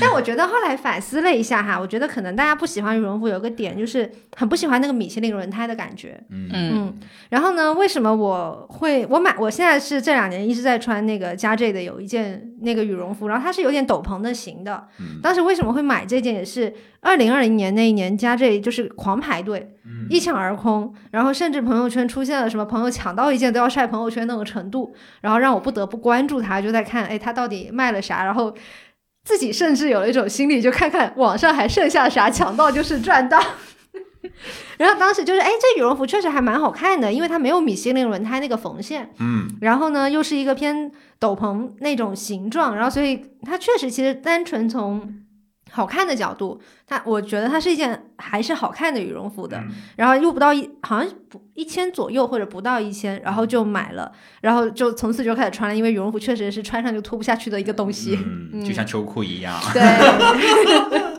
[0.00, 6.20] 但我觉得后来反思了一下哈，我觉得可能大家不喜欢羽绒服有个点就是很不喜欢那个米其林轮胎的感觉。
[6.30, 6.94] 嗯嗯，嗯，
[7.30, 9.34] 然后呢，为什么我会我买？
[9.38, 14.86] 我现在是这两年一直在穿那个加 J 的有一件那个羽绒服，然后它是有点斗篷的型的。
[15.00, 16.34] 嗯当时为什么会买这件？
[16.34, 28.54] 也是二零二零年那一年加这就是狂排队，嗯一抢而空，然后甚至朋友圈出现了什么朋友抢到一件都要晒朋友圈那种程度，然后让我不得不关注它，就在看哎它到底卖了啥，然后。
[29.24, 33.38] 自己甚至有了一种心理，就看看网上还剩下啥，抢到就是赚到。
[34.78, 39.48] 然后当时就是，哎，这羽绒服确实还蛮好看的，因为它没有米其林轮胎那个缝线，嗯。
[39.60, 45.22] 然后呢又是一个偏斗篷那种形状，然后所以它确实其实单纯从
[45.70, 49.58] 好看的角度，它我觉得它是一件还是好看的羽绒服的。
[49.58, 49.68] 嗯。
[49.96, 54.10] 然后又不到一，好像不一千左右或者不到一千，然后就买了，
[54.40, 58.18] 然后就从此就开始穿了，因为羽绒服确实是穿上就脱不下去的一个东西。
[58.52, 59.82] 嗯，就像秋裤一样，对，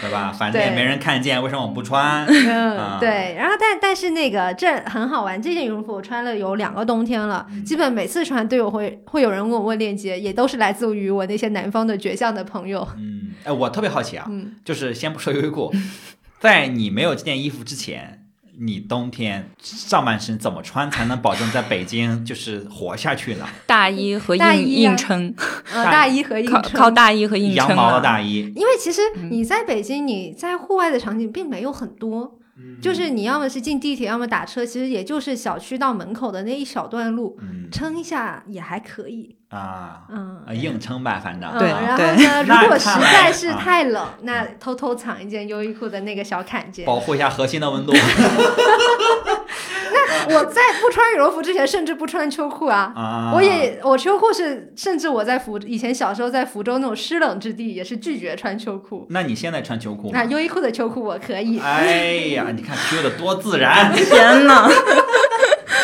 [0.00, 0.32] 对吧？
[0.32, 2.26] 反正也没人看见，为什么我不穿？
[2.26, 12.86] 对，然后但但是那个这很好玩，这件羽绒服我穿了有两个冬天了，嗯基本每次穿都有会会有人问我问链接，也都是来自于我那些南方的倔强的朋友。
[12.96, 15.72] 嗯，哎，我特别好奇啊，嗯，就是先不说优衣库，
[16.40, 18.19] 在你没有这件衣服之前，
[18.62, 23.46] 你冬天上半身怎么穿才能保证在北京就是活下去呢？
[23.66, 24.90] 大衣和硬大衣啊。
[24.90, 25.34] 硬撑，
[25.72, 28.00] 呃，大 大衣和硬靠大衣和硬撑羊毛的。
[28.02, 29.00] 大衣，因为其实
[29.30, 32.38] 你在北京，你在户外的场景并没有很多，
[32.80, 39.36] 就是你要么是进地铁，要么打车，其实也就是小区到门口的那一小段路，嗯撑一下也还可以。
[39.50, 40.42] 啊，嗯。
[40.46, 46.86] 呃硬撑吧，反正对然后呢， 如果实在是啊太冷，那偷偷藏一件优衣库的那个小坎肩。
[46.86, 47.92] 保护一下核心的温度
[50.28, 52.92] 我在不穿羽绒服之前，甚至不穿秋裤啊。
[52.96, 53.32] 啊。
[53.34, 59.06] 我也我秋裤是，甚至我在福以前小时候在福州那种湿冷之地，也是拒绝穿秋裤。
[59.10, 60.24] 那你现在穿秋裤那？
[60.24, 61.58] 优衣库的秋裤我可以。
[61.58, 63.92] 哎呀，你看 Q 的多自然！
[63.94, 64.70] 天哪！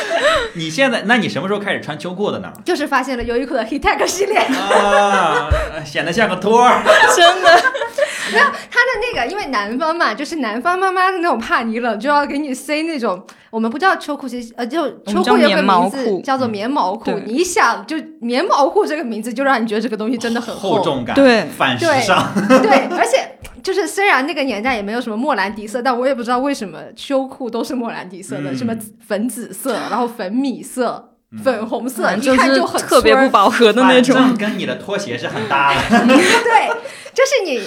[0.55, 2.53] 你现在，那你什么时候开始穿秋裤的呢？
[2.65, 5.49] 就是发现了优衣库的 Heattech 系列，啊，
[5.85, 6.83] 显得像个托儿。
[7.15, 7.63] 真的，
[8.33, 17.23] 没有他的那个，因为南方嘛，就是南方妈妈的那种怕你冷，就要给你塞那种，我们不叫秋裤，其实呃，就秋裤有个叫棉毛名字叫做棉毛裤对。
[17.27, 22.33] 你一想，就棉毛裤这个名字，就让你觉得这个东西真的很厚重感，对 反时尚。
[22.49, 23.36] 对，而且
[23.67, 28.73] 就是虽然那个年代也没有什么莫兰迪色，但我也不知道为什么秋裤都是莫兰迪色的，嗯什么
[29.05, 34.15] 粉紫色，然后粉米色、嗯粉红色，一看就很特别不饱和的那反种。
[34.15, 35.81] 正跟你的拖鞋是很搭的。
[36.07, 36.69] 对，
[37.13, 37.61] 就是你，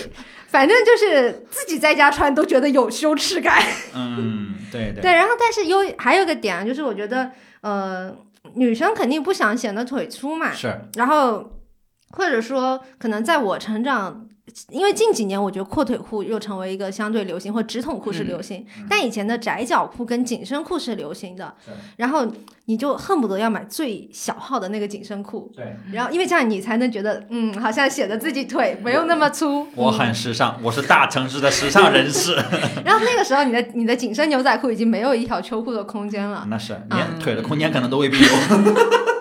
[0.47, 3.61] 反正就是自己在家穿都觉得有羞耻感。
[3.93, 5.01] 嗯，对对。
[5.01, 7.29] 对，然后但是有还有个点啊，就是我觉得
[7.59, 8.15] 呃。
[8.55, 11.59] 女生肯定不想显得腿粗嘛，是然后
[12.11, 14.25] 或者说可能在我成长。
[14.69, 21.53] 因为近几年，我觉得阔腿裤又成为一个相对流行，或直筒裤是流行，但以前的窄脚裤跟紧身裤是流行的。
[21.97, 22.25] 然后
[22.65, 25.75] 你就恨不得要买最小号的那个紧身裤，对。
[25.91, 29.67] 然后因为这样你才能觉得，嗯，好像显得自己腿没有那么粗。
[29.75, 32.35] 我很时尚，我是大城市的时尚人士。
[32.85, 36.45] 然后那个时候，你的你的紧身牛仔裤已经没有一条秋裤的空间了。
[36.49, 38.27] 那是嗯连腿的空间可能都未必有。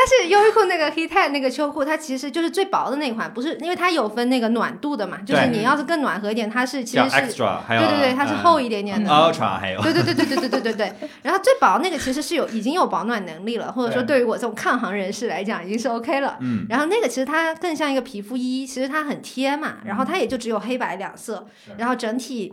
[0.00, 9.10] 但是优衣库那个 Heat 那个秋裤，它其实就是最薄的那款，不是因为它有分那个暖度的嘛，就是你要是更暖和一点，它是其实是 extra，还有对对对，它是厚一点点的。
[9.10, 9.82] ultra，还有。
[9.82, 10.92] 对对对对对对对对对。
[11.22, 14.10] 然后最薄那个其实是有已经有保暖能力了，或者说对。
[14.10, 16.36] 对于我这种抗寒人士来讲已经是 OK 了。
[16.40, 21.46] 嗯，然后那个其实它更像一个皮肤衣，其实它很贴嘛，然后它也就只有黑白两色，
[21.78, 22.52] 然后整体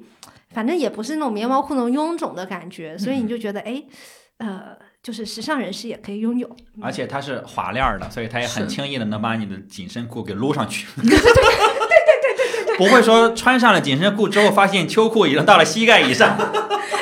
[0.52, 3.84] 反正也不是那种棉毛裤那种臃肿的感觉，所以你就觉得哎，
[4.38, 4.78] 呃，
[5.08, 6.54] 就是时尚人士也可以拥有。
[6.82, 10.86] 而且它是滑链儿的，所以它也很轻易的能把你的紧身裤给撸上去。
[11.00, 16.36] 对对对对对对不会说穿上了紧身裤之后，发现秋裤已经到了膝盖以上，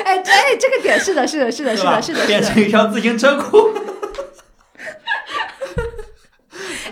[0.04, 1.82] 哎，这哎这个点是的，是的，是的，是？
[1.82, 2.40] 的，是的，变。
[2.40, 3.72] 成一条自行车裤。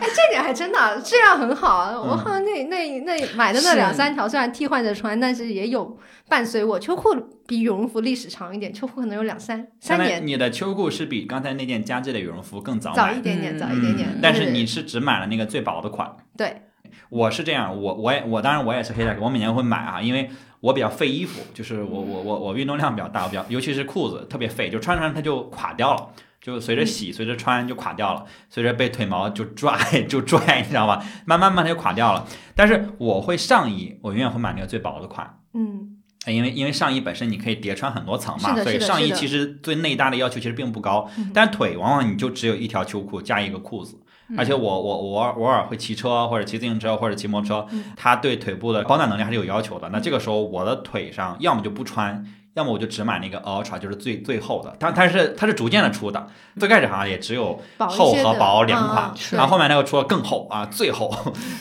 [0.01, 2.01] 哎，这点还真的质量很好啊！
[2.01, 5.99] 我嗯好像那那那买的那两三条，虽然替换着穿，但是也有
[6.29, 6.79] 伴随我。
[6.79, 7.15] 秋裤
[7.47, 14.19] 比羽绒服历史长一点，秋裤可能有两三三年，你的秋裤是比刚才那件加质的羽绒服更早买早一点点，嗯早一点点嗯。
[14.23, 16.17] 但是你是只买了那个最薄的款。
[16.37, 16.63] 对，
[17.11, 20.31] 我是这样，我我也我当然我也是黑带，我每年会买啊，因为
[20.61, 26.09] 我比较费衣服，就是我我我我运动量比较大，我比较尤其是裤子特别费，就穿穿它就垮掉了。
[26.45, 31.03] 就随着洗，随着穿就垮掉了，随着被腿毛就拽 就拽，你知道吧？
[31.25, 32.27] 慢慢慢它就垮掉了。
[32.55, 43.97] 但是我会上衣，我永远会买那个最薄的款，嗯，因为因为上衣本身你可以叠穿很多层嘛，所以上衣其实对内搭的要求其实并不高，嗯但腿往往你就只有一条秋裤加一个裤子。
[44.29, 49.89] 嗯而且我我我偶尔会骑车或者骑自行车或者骑摩托车嗯，它对腿部的保暖能力还是有要求的。
[49.91, 52.25] 那这个时候我的腿上要么就不穿，
[52.55, 54.75] 要么我就只买那个 Ultra，就是最最厚的。
[54.79, 56.27] 它它是它是逐渐的出的，
[56.59, 61.13] 最开始好像也只有厚和薄两款，嗯然后后面那个出了更厚啊，最厚。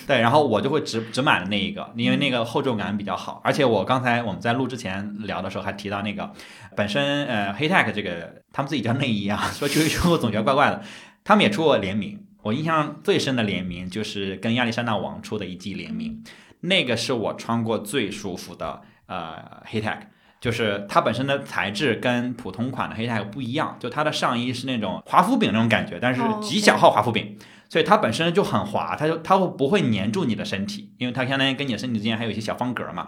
[0.06, 3.42] 对，然后我就会只只买了那一个，因为那个厚重感比较好。
[3.44, 6.32] 而且我刚才我们在录之前聊的时候还提到那个，
[6.76, 10.84] 本身呃 Haytech 这个他们自己叫内衣啊， 说出去之后总觉得怪怪的，
[11.24, 12.24] 他们也出过联名。
[12.44, 16.24] 我印象最深的联名就是跟亚历山大王出的一季联名，
[16.60, 20.00] 那个是我穿过最舒服的呃 Haytech。
[20.44, 27.38] 就是它本身的材质跟普通款的黑 tag 不一样，就它的上衣是那种华夫饼那种感觉，但是哦极小号华夫饼，
[27.70, 33.08] 所以它本身就很滑，它就它会不会粘住你的身体，因为它相当于跟你的身体之间还有一些小方格嘛。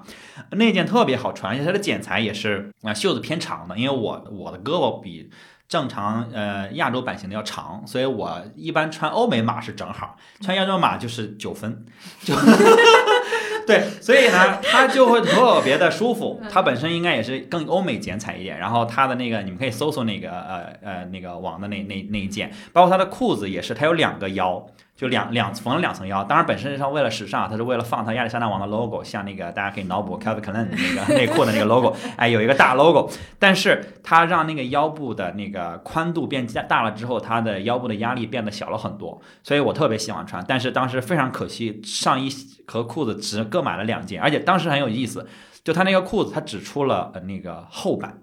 [0.51, 5.29] 那件特别好穿，而且它的剪裁也是啊、袖子偏长的，因为我我的胳膊比
[5.67, 11.85] 正常呃亚洲版型的要长，所以我一般穿欧美码是正好，穿亚洲码就是九分，
[12.23, 12.33] 就
[13.67, 16.41] 对，所以呢，它就会特别的舒服。
[16.49, 24.65] 它本身应该也是更欧美剪裁一点，然后它的那个你们可以搜搜那个呃呃那个网的那那那一件，包括它的裤子也是，它有两个腰。
[24.95, 40.41] 就两两缝了两层腰，当然本身上为了时尚，它是为了放它亚历山大王的 logo，像那个大家可以脑补 Calvin Klein 那个 内裤的那个 logo，哎，有一个大 logo，但是它让那个腰部的那个宽度变加大了之后，它的腰部的压力变得小了很多，所以我特别喜欢穿。
[40.47, 42.29] 但是当时非常可惜，上衣
[42.65, 45.27] 和裤子只各买了两件，而且当时很有意思，
[45.61, 48.21] 就他那个裤子他只出了呃那个厚版，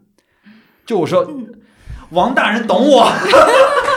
[0.86, 1.30] 就我说
[2.12, 3.12] 王大人懂我。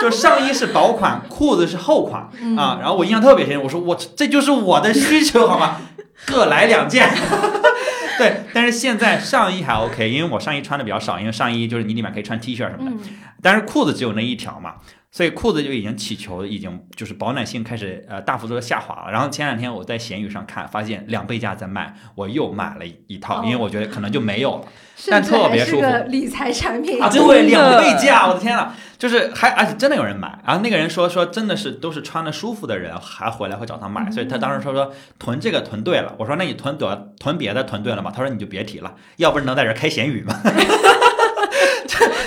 [0.02, 2.22] 就上衣是薄款，裤子是厚款
[2.56, 2.78] 啊。
[2.80, 5.76] 然后我印象特别深，我说我这就是我的需求好吗？
[6.26, 7.08] 各来两件。
[8.18, 13.00] 对，但是现在上衣还 OK，因为我上衣穿的比较少，因为上衣就是你里面可以穿 T 恤什么的，嗯，
[13.42, 14.74] 但是裤子只有那一条嘛，
[15.10, 19.10] 所以裤子就已经起球，已经就是保暖性开始呃大幅度的下滑了。
[19.10, 24.64] 然后前两天我在闲鱼上看，发现两倍价在卖，我又买了一套，因为我觉得可能就没有了。
[25.08, 38.12] 但特别舒服个理财产品啊，对，两倍价，我的天呐，就是还而且真的有人买，然后那个人说说真的是都是穿的舒服的人还回来会找他买，所以他当时说说囤这个囤对了，我说那你囤多囤别的囤对了吗？
[38.14, 40.38] 他说你就别提了，要不然能在这儿开闲鱼吗？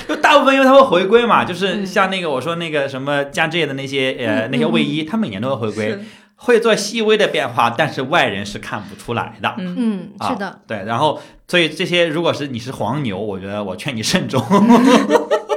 [0.08, 6.00] 就大部分因为他会回归嘛，就是像那个我说那个什么加这的那些呃那些卫衣，他每年都会回归，
[6.38, 9.54] 会做细微的变化，但是外人是看不出来的。
[9.60, 14.42] 嗯，是的，对，然后所以这些如果是你是黄牛，我觉得我劝你慎重，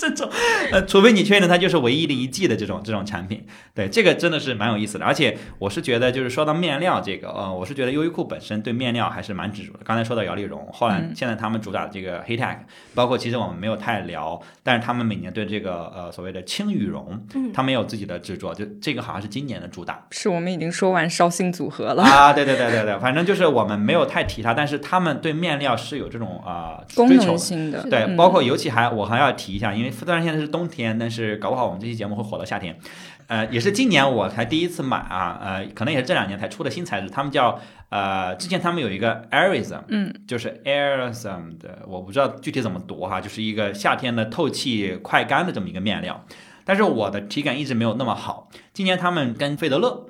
[0.00, 0.30] 这种，
[0.72, 3.44] 呃，除非你确定它就是唯一的一季的这种这种产品，
[3.74, 5.04] 对，这个真的是蛮有意思的。
[5.04, 9.80] 而且我是觉得，就是说到面料这个，呃，我是觉得优衣库本身对面料还是蛮执着的。
[9.84, 12.56] 刚才说到摇粒绒，后来现在他们主打的这个黑 tech，
[12.94, 17.22] 包括其实我们没有太聊，但是他们每年对这个呃所谓的轻羽绒，
[17.52, 20.06] 他们有自己的执着，就这个好像是今年的主打。
[20.10, 32.78] 是我们已经说完绍兴组合了啊，对对对对对，反正就是我们没有太提它，但是他们对面料是有这种啊功能性的，对，包括尤其还我还要提一下，因为虽然现在是冬天，但是搞不好我们这期节目会火到夏天，
[33.26, 46.24] 呃，也是今年我才第一次买啊，呃，可能也是这两年才出的新材质，他们叫呃，之前他们有一个 Airism，嗯，就是 Airism 的，我不知道具体怎么读哈，就是一个夏天的透气快干的这么一个面料，
[46.64, 50.06] 但是我的体感一直没有那么好，今年他们跟费德勒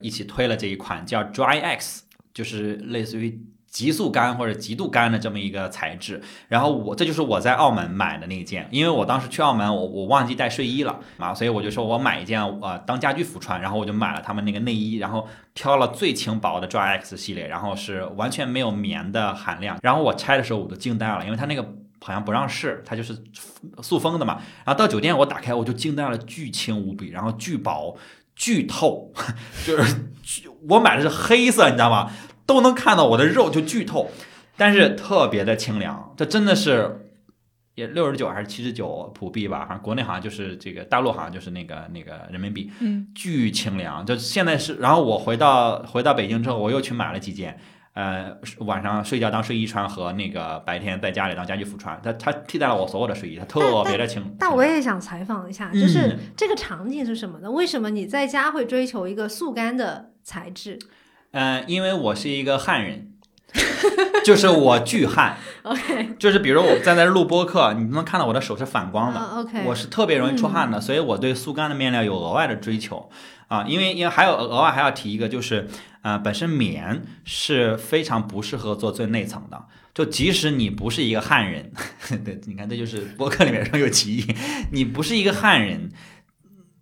[0.00, 3.40] 一起推了这一款叫 Dry X，就是类似于。
[3.70, 21.62] 极速干或者极度干的这么一个材质，然后我这就是我在澳门买的那件，因为我当时去澳门，我我忘记带睡衣了啊，所以我就说我买一件呃当家居服穿，然后我就买了他们那个内衣，然后挑了最轻薄的 Dry X 系列，然后是完全没有棉的含量，然后我拆的时候我都惊呆了，因为它那个
[22.00, 23.22] 好像不让试，它就是
[23.82, 27.96] 塑封的嘛，然后到酒店我打开我就惊呆了，巨轻无比，然后巨薄
[28.34, 29.12] 巨透，
[29.66, 32.10] 就是我买的是黑色，你知道吗？
[32.48, 34.10] 都能看到我的肉就剧透，
[34.56, 37.10] 但是特别的清凉，这真的是
[37.74, 39.66] 也六十九还是七十九普币吧？
[39.66, 44.04] 反正国内好像就是这个，大陆好像就是那个那个人民币，嗯，巨清凉。
[44.06, 47.60] 就现在是，然后我回到回到北京之后，我又去买了几件，
[47.92, 54.24] 呃，晚上睡觉当睡衣穿和那个白天在家里当家居服穿，它它替代了我所有的睡衣，它特别的清。
[54.38, 57.50] 但我也想采访一下，就是这个场景是什么呢？
[57.50, 60.78] 为什么你在家会追求一个速干的材质？
[61.32, 63.12] 嗯，因为我是一个汉人，
[64.24, 65.36] 就是我巨汉。
[65.62, 69.20] OK，就是比如我站在录播课，你能看到我的手是反光的。
[69.20, 73.10] OK，我是特别容易出汗的，所以我对速干的面料有额外的追求
[73.48, 73.64] 啊。
[73.68, 75.68] 因为因为还有额外还要提一个，就是
[76.00, 79.66] 呃，本身棉是非常不适合做最内层的。
[79.94, 81.70] 就即使你不是一个汉人，
[82.24, 84.34] 对，你看这就是播客里面说有歧义，
[84.72, 85.90] 你不是一个汉人。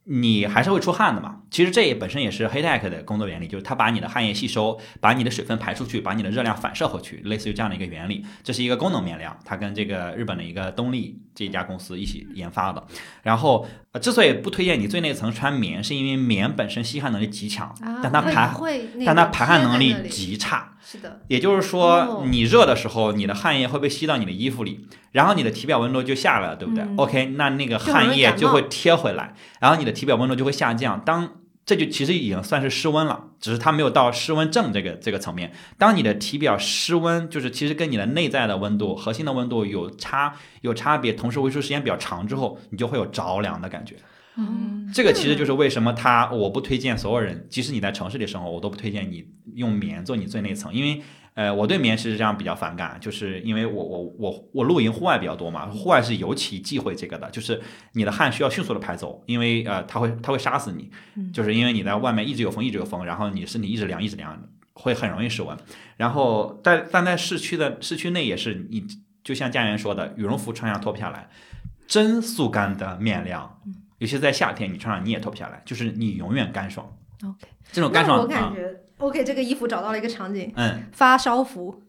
[0.08, 1.38] 你还是会出汗的嘛？
[1.56, 8.22] 其实这也本身也是 Heatech 的工作原理，就是它把你的汗液吸收，把你的水分排出去，把你的热量反射回去，类似于这样的一个原理。
[8.44, 12.86] 这是一个功能面料，它跟这个日本的一个东丽这家公司一起研发的。
[13.22, 13.66] 然后，
[14.02, 18.52] 之所以不推荐你最内层穿棉，是因为棉本身吸汗能力极强，但它排
[19.06, 20.74] 但它排汗能力极差。
[20.84, 31.00] 是的，也就是说，你热的时候，你的汗液会被吸到你的衣服里，然后你的体表温度就下来了，对不对？OK，那那个汗液就会贴回来，然后你的体表温度就会下降。
[31.00, 31.28] 当
[31.66, 35.52] 这就其实已经算是失温了，只是它没有到失温症这个这个层面。
[35.76, 43.96] 当你的体表失温，就是其实跟你的内在的温度、核心的温度有差有差别，同时维持时间比较长之后，你就会有着凉的感觉。
[44.36, 51.02] 嗯，这个其实就是为什么他我不推荐所有人，即使你在城市里生活，我都不推荐你用棉做你最内层，因为
[51.36, 57.60] 呃，我对棉是这样比较反感，就是因为我我我我露营户外比较多嘛，户外是尤其忌讳这个的，就是
[57.92, 60.90] 你的汗需要迅速的排走，因为呃，它会它会杀死你，
[61.32, 64.42] 就是因为你在外面一直有风一直有风，然后你身体一直凉一直凉，
[64.72, 65.54] 会很容易失温。
[65.98, 68.82] 然后但但在市区的市区内也是，你
[69.22, 71.28] 就像家园说的，羽绒服穿上脱不下来，
[71.86, 73.60] 真速干的面料。
[73.98, 76.86] 尤其在夏天，你穿上你也脱不下来，就是你永远干爽。
[77.24, 81.82] OK，这种干爽，我感觉 OK，这个衣服找到了一个场景，嗯，发烧服。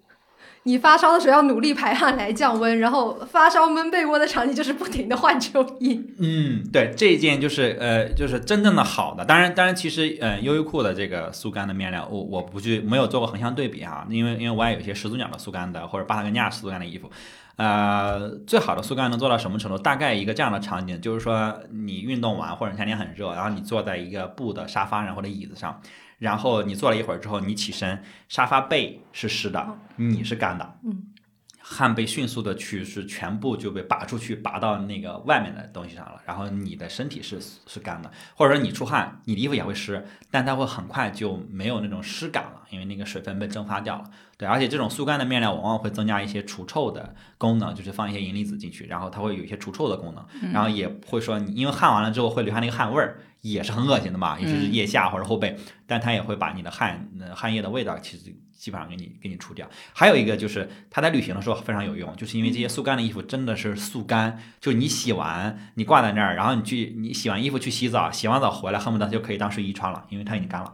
[0.63, 6.05] 你发烧的时候要努力排汗来降温，然后发烧闷被窝的场景就是不停的换秋衣。
[6.19, 9.23] 嗯，对，这一件就是呃，就是真正的好的。
[9.23, 17.09] 当然，当然，其实呃，优衣库的这个速干的面料，我我不去没有做过横向对比哈，因为因为我也有一些始祖鸟的速干的或者巴塔哥尼亚速干的衣服。
[17.55, 19.77] 呃，最好的速干能做到什么程度？
[19.77, 25.81] 大概一个这样的场景，就是说你运动完或者夏天很热，然后你坐在一个布的沙发上或者椅子上，
[26.17, 31.13] 然后你坐了一会儿之后，你起身，沙发背是湿的，你是干的，嗯。
[31.69, 44.05] 汗被迅速的去是全部就被拔出去，拔到那个外面的东西上了，然后你的身体是是干的，或者说你出汗，你的衣服也会湿，但它会很快就没有那种湿感了，因为那个水分被蒸发掉了。
[44.37, 58.35] 对，而且这种速干的面料往往会增加一些除臭的功能，就是放一些银离子进去，然后它会有一些除臭的功能，然后也会说你因为汗完了之后会留下那个汗味儿，也是很恶心的嘛，尤其是腋下或者后背，但它也会把你的汗汗液的味道其实。
[58.57, 70.73] 基本上给你给你除掉，还有一个就是它在旅行的时候非常有用，就是因为这些速干的衣服真的是速干，就你洗完你挂在那儿，然后你去你洗完衣服去洗澡，洗完澡回来恨不得就可以当睡衣穿了，因为它已经干了。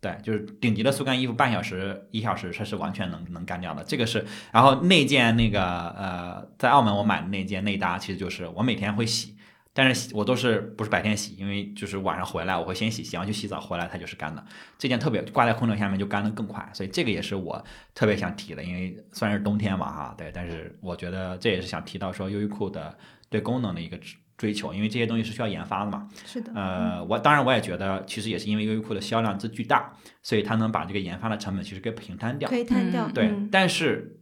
[0.00, 3.84] 对，就是顶级的速干衣服，半小时、一小时它是完全能能干掉的。
[3.84, 9.36] 这个是，然后那件那个呃，在澳门我买的那件内搭，其实就是我每天会洗，
[9.72, 14.44] 但是我都是不是白天洗，因为就是晚上回来我会先洗，洗完去洗澡，回来它就是干的。
[14.76, 17.64] 这件特别挂在空调下面就干的更快，所以这个也是我
[17.94, 22.96] 特别想提的，因为虽然是冬天嘛哈，对，但是我觉得这也是想提到说优衣库的
[23.28, 23.98] 对功能的一个
[24.36, 26.08] 追求，因为这些东西是需要研发的嘛。
[26.26, 29.92] 是的，呃，我当然我也觉得，其实也是因为优衣库的销量之巨大，
[30.22, 32.58] 所以它能把这个研发的成本其实给平摊掉可。
[32.58, 33.06] 以摊掉。
[33.06, 34.18] 嗯对，嗯但是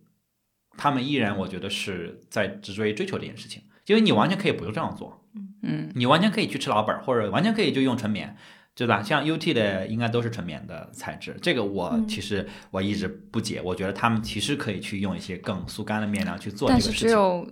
[0.77, 5.25] 他们依然我觉得是在执着于追求这件事情，因为你完全可以不用这样做，
[5.63, 8.37] 嗯你完全可以去吃老本儿，或者完全可以就用纯棉。
[8.75, 9.03] 对吧？
[9.03, 17.09] 像 UT 的应该都是纯棉的材质，这个我嗯其实我一直不解，我觉得他们其实可以去用一些更速干的面料去做这个事情。
[17.09, 17.45] 只有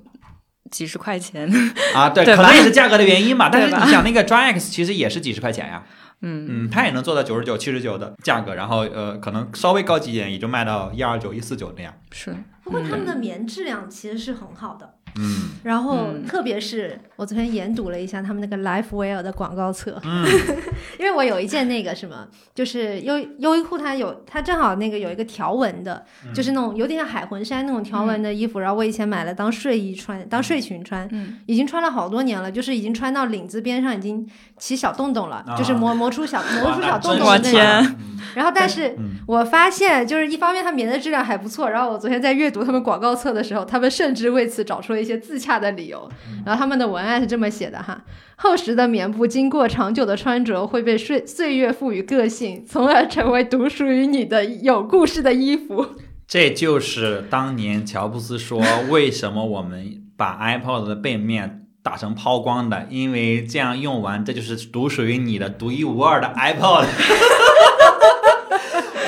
[0.71, 1.51] 几十块钱。
[1.97, 3.49] 啊，对，对可能也是价格的原因吧。
[3.53, 5.85] 但是你想，那个 Dry X 其实也是几十块钱呀，
[6.23, 11.93] 嗯嗯，它也能做到九十九、七十九的价格，然后呃，可能稍微高级一点，也就卖到一二九、一四九那样。
[12.13, 14.95] 是不过他们的棉质量其实是很好的。
[15.19, 15.51] 嗯。
[15.63, 16.27] 然后，嗯。
[16.27, 20.27] 特别是我昨天研读了一下他们那个 LifeWear 的广告册，嗯。
[20.99, 26.33] 因为我有一件那个什么，就是优优衣库它有它正好那个有一个条纹的，嗯。
[26.35, 31.39] 就是那种有点像海魂衫那种条纹的衣服，然后我以前买了当睡衣穿，当睡裙穿，嗯。
[31.47, 34.27] 已经穿了好多年了，就是已经穿到领子边上已经
[34.59, 37.85] 起小洞洞了，啊就是磨磨出小磨出小洞洞那天。
[37.85, 37.95] 种。
[38.35, 39.17] 然后但是嗯。
[39.27, 46.07] 我发现，就是一方面它棉的质量还不错，然后我昨天在阅读他们广告册的时候，他们甚至为此找出了一些自洽的理由。
[46.45, 48.03] 然后他们的文案是这么写的哈：
[48.37, 55.87] 厚实的棉布经过长久的穿着，会被岁岁月赋予个性，从而成为独属于你的有故事的衣服。
[56.29, 58.61] 这就是当年乔布斯说
[58.91, 66.87] 为什么我们把 iPod 的背面打成抛光的，因为这样用完，这就是独属于你的独一无二的 iPod。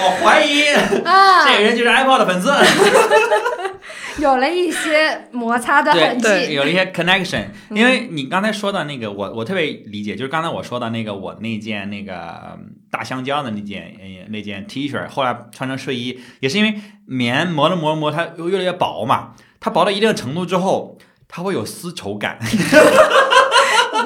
[0.01, 0.63] 我怀疑
[1.05, 2.53] 啊这个人就是 iPod 的粉丝。
[4.19, 6.55] 有了一些摩擦的痕对，迹。
[6.55, 7.45] 有了一些 connection。
[7.71, 16.75] 因为你刚才说的那个，我我特别理解，就是刚才我说的那个，我那件那个嗯大香蕉的那件呃那件 T 恤，后来穿成睡衣，也是因为
[17.07, 20.99] 棉磨了磨着磨，它越来越薄嘛，它薄到一定程度之后，
[21.29, 22.39] 它会有丝绸感，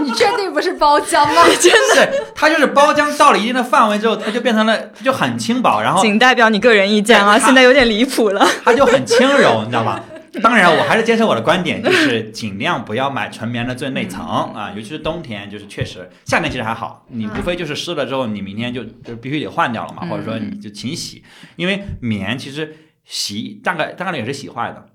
[0.02, 1.44] 你确定不是包浆吗？
[1.60, 8.46] 真的它就是包浆到了一定的范围之后，它就变成了它就很轻薄，然后仅代表你个人意见啊，现在有点离谱了。
[8.64, 10.02] 它就很轻柔，你知道吧？
[10.42, 21.22] 当然，我还是坚持我的观点，就是尽量不要买纯棉的最内层啊，尤其是冬天，就是确实夏天其实还好，你无非就是湿了之后，你明天就就必须得换掉了嘛，或者说你就勤洗，
[21.56, 22.74] 因为棉其实
[23.04, 24.86] 洗大概大概率也是洗坏的。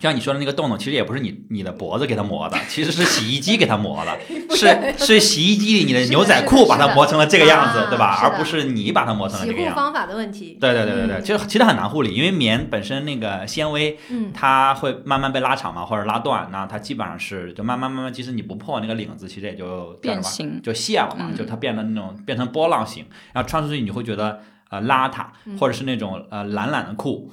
[0.00, 4.18] 像你说的那个洞洞，其实也不是你你的脖子给它磨的， 其实是洗衣机给它磨的，
[4.54, 4.94] 是。
[4.98, 8.18] 是洗衣机里你的 牛仔裤把它磨成了这个样子，对吧？
[8.22, 9.74] 而不是你把它磨成了这个样子。
[9.74, 10.58] 护方法的问题。
[10.60, 11.24] 对对对对对，嗯。
[11.24, 14.30] 其实其实很难护理，因为棉本身那个纤维，嗯。
[14.34, 20.60] 它会慢慢被拉长嘛，或者拉断，那它基本上是就慢慢慢慢，即使你不破那个领子，其实也就叫什么变形。
[20.62, 21.34] 就卸了嘛，嗯。
[21.36, 25.56] 就它变得那种变成波浪形，然后穿出去你就会觉得呃邋遢，嗯。
[25.56, 27.30] 或者是那种呃懒懒的裤，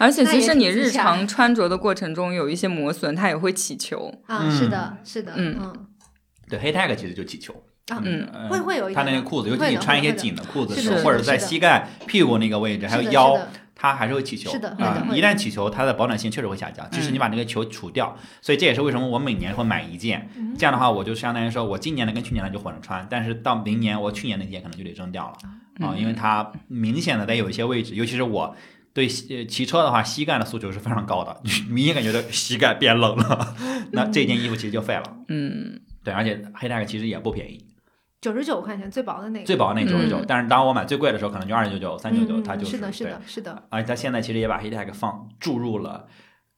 [0.00, 4.12] 而且其实你日常穿着的过程中有一些磨损，它也会起球。
[4.26, 5.86] 啊，嗯是的，是的，嗯嗯
[6.48, 7.52] 对黑 tag 其实就起球。
[7.88, 13.38] 啊，嗯呃会会有一些它那个裤子，尤其你穿一些紧的裤子是时候，或者在膝盖、屁股那个位置，还有腰
[13.74, 14.50] 它还是会起球。
[14.50, 14.76] 是的
[15.12, 16.88] 一旦起球，它的保暖性确实会下降。
[16.90, 20.28] 即使你把那个球除掉，所以这也是为什么我每年会买一件。
[20.36, 28.54] 嗯这样的话，我就相当于说我今年的跟去年的就混着穿，但是到明年我去年那件可能就得扔掉了啊，因为它明显的在有一些位置，尤其是我。
[28.92, 31.40] 对呃骑车的话，膝盖的诉求是非常高的，
[31.70, 33.54] 明显感觉到膝盖变冷了，
[33.92, 35.16] 那这件衣服其实就废了。
[35.28, 37.64] 嗯，对，而且黑 tag 其实也不便宜，
[38.20, 46.06] 九十九块钱最薄的那个，最薄那九十九嗯，但是当我买最贵的时候，可能就二九九、三九九，嗯它就是的，是对的，是的，而且它现在其实也把黑 tag 放注入了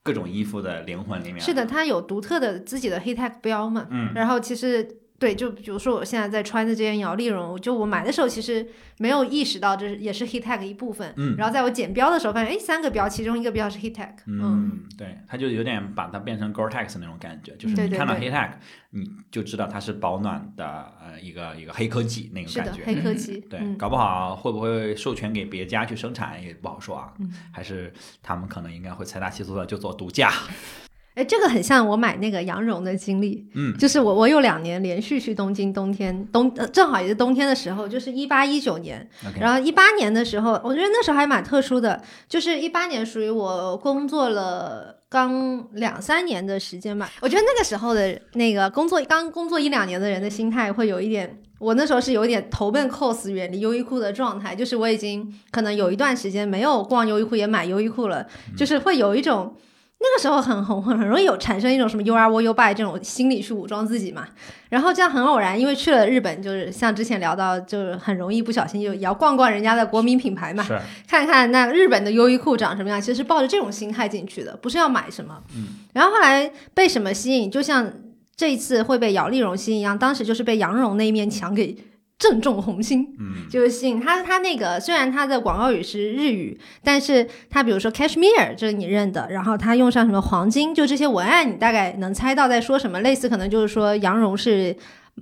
[0.03, 1.41] 各种衣服的灵魂里面。
[1.41, 3.87] 是的，，它有独特的自己的黑 tag 标嘛。
[3.91, 4.89] 嗯，然后其实
[5.23, 8.67] 对，就比如说我现在在穿的这件摇粒绒，就我买的时候其实
[8.99, 11.15] 没有意识到这是也是 heat tag 一部分。
[11.17, 14.15] 嗯然后在我剪标的时候发现，哎，三个标其中一个标是 heat tag。
[14.27, 18.51] 嗯，对，它就有点把它变成 Gore-Tex 那种感觉，就是你看到对黑 tag，
[18.91, 22.83] 你就知道它是保暖的呃一个一个黑科技那种是的，感觉。
[22.85, 23.39] 黑科技。
[23.49, 30.33] 对，嗯搞不好会不会授权给别家去生产也不好说啊，嗯还是他们可能应该会财大气粗的就做独家。
[31.15, 39.07] 哎，这个很像我买那个羊绒的经历，嗯就是我我有两年连续去东京，冬天冬、呃、正好也是冬天的时候，就是一八一九年
[39.39, 47.11] 然后一八年的时候，我觉得那时候还蛮特殊的，就是一八年属于我工作了刚两三年的时间吧。
[47.21, 58.27] 我觉得那个时候的那个工作刚工作一两年的人的心态会有一点我那时候是有点投奔 cos 远离优衣库的状态，就是我已经可能有一段时间没有逛优衣库，也买优衣库了，
[58.57, 59.55] 就是会有一种。
[60.03, 64.27] 那个时候很红很很容易有产生一种什么 “you are what you buy” 这种心理去武装自己嘛，
[64.69, 70.67] 然后这样很偶然，因为去了日本，就是像之前聊到，就是很容易不小心就也要逛逛人家的国民品牌嘛，
[71.07, 75.41] 看看那日本的优衣库长什么样，其实是抱着这种心态进去的，不是要买什么。
[75.55, 77.89] 嗯，然后后来被什么吸引，就像
[78.35, 81.77] 这一次会被姚丽蓉吸引一样，当时就是被杨蓉那一面墙给
[82.23, 83.17] 正中红心。
[83.19, 94.77] 嗯，就是吸引他，他那个虽然他的广告语是日语，但是他比如说 cashmere 这是你认的，然后他用上什么黄金，就这些文案你大概能猜到在说什么，类似可能就是说羊绒是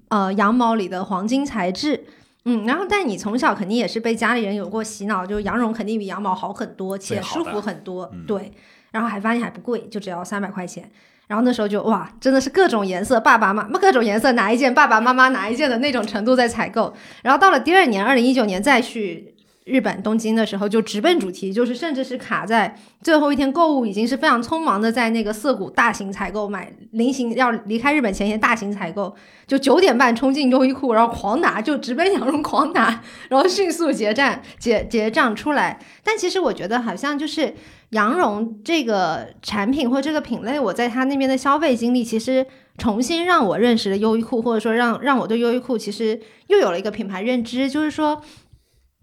[0.09, 2.05] 呃羊毛里的黄金材质。
[2.45, 8.53] 嗯，然后但你从小肯定也是被家里人有过洗脑，就是羊绒肯定比羊毛好很多，且舒服很多，嗯对。
[8.93, 10.91] 然后还发现还不贵，就只要三百块钱。
[11.31, 16.93] 然后那时候就哇，真的是各种颜色，爸爸妈妈各种颜色拿一件，爸爸妈妈拿一件的那种程度在采购。
[17.23, 19.33] 然后到了第二年，二零一九年再去
[19.71, 29.15] 日本东京的时候，就直奔主题，就是甚至是卡在最后一天购物，已经是非常匆忙的在那个涩谷大型采购买临行要离开日本前一天大型采购，
[29.47, 35.79] 就九点半冲进优衣库，然后狂拿，就直奔羊绒狂拿，然后迅速结账结结账出来。
[36.03, 37.55] 但其实我觉得好像就是
[37.91, 42.45] 羊绒这个产品或这个品类，我在他那边的消费经历，其实
[42.77, 48.21] 重新让我认识了优衣库，或者说让让我对优衣库其实又有了一个品牌认知，就是说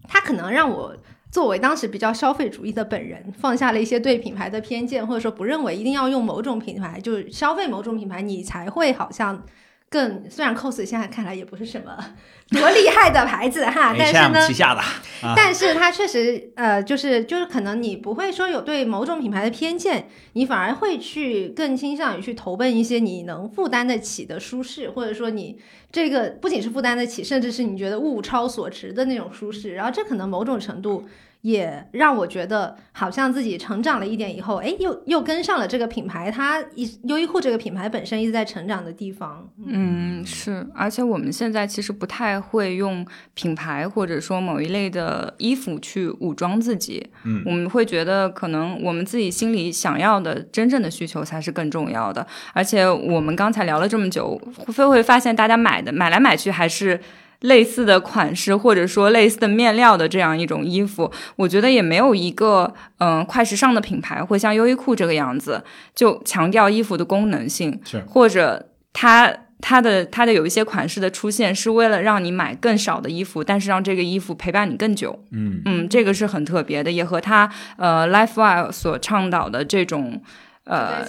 [0.06, 0.96] 它可能让我。
[1.30, 9.44] 作为当时比较消费主义的本人，放下了一些对品牌的偏见，或者说不认为一定要用某种品牌，就是消费某种品牌，你才会好像
[9.90, 11.96] 更虽然 cos 现在看来也不是什么
[12.50, 14.80] 多厉害的牌子哈，但是 H&M 呢，旗下的，
[15.26, 25.58] 啊但是它确实，呃，就是就是可能你不会说有对某种品牌的偏见，你反而会去更倾向于去投奔一些你能负担得起的舒适，或者说你
[25.92, 29.74] 这个不仅是负担得起，甚至是你觉得物超所值的那种舒适。
[29.74, 31.06] 然后这可能某种程度
[31.42, 39.48] 也让我觉得，好像自己成长了一点以后，哎，又又跟上了这个品牌，它一优衣库这个品牌本身一直在成长的地方。
[39.64, 52.26] 嗯，是，而且我们现在其实不太会用品牌或者说某一类的衣服去武装自己，嗯我们会觉得可能我们自己心里想要的真正的需求才是更重要的。
[52.52, 54.36] 而且我们刚才聊了这么久，
[54.66, 57.00] 会会发现大家买的买来买去还是。
[57.40, 65.62] 类似的款式，或者说类似的面料的这样一种衣服，我觉得也没有一个嗯、快时尚的品牌会像优衣库这个样子，
[65.94, 75.24] 就强调衣服的功能性，是或者它它的它的有一些款式的出现是为了让你买更少的衣服，但是让这个衣服陪伴你更久。
[75.30, 80.20] 嗯嗯，这个是很特别的，也和它呃 Lifestyle 所倡导的这种
[80.64, 81.04] 呃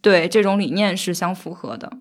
[0.00, 1.92] 对这种理念是相符合的。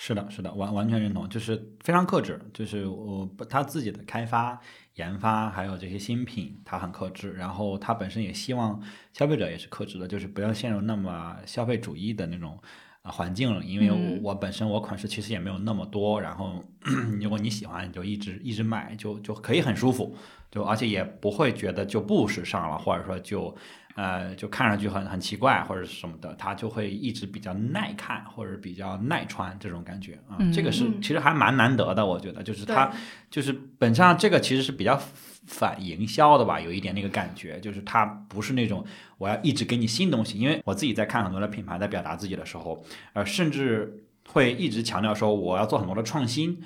[0.00, 4.56] 是的，是的，完完全认同，就是非常克制，就是我他自己的开发、
[4.94, 7.32] 研发，还有这些新品，他很克制。
[7.32, 8.80] 然后他本身也希望
[9.12, 12.56] 消费者也是克制的，就是不要陷入那么消费主义的那种
[13.02, 13.60] 啊环境了。
[13.64, 16.64] 因为嗯我本身我款式其实也没有那么多，然后
[17.20, 20.16] 如果你喜欢，你就一直一直买，就就可以很舒服，
[20.48, 23.52] 就而且也不会觉得就不时尚了，或者说就。
[24.00, 32.92] 呃，就看上去很很奇怪或者是什么的，它就会一直比较耐看或者比较耐穿这种感觉啊、嗯这个是嗯其实还蛮难得的，我觉得，就是对它
[33.28, 34.96] 就是本质上这个其实是比较
[35.48, 38.84] 反营销的吧，有一点那个感觉，就是它不是那种
[39.16, 42.84] 我要一直给你新东西，因为我自己在看很多的品牌在表达自己的时候，
[43.14, 46.62] 呃，甚至会一直强调说我要做很多的创新。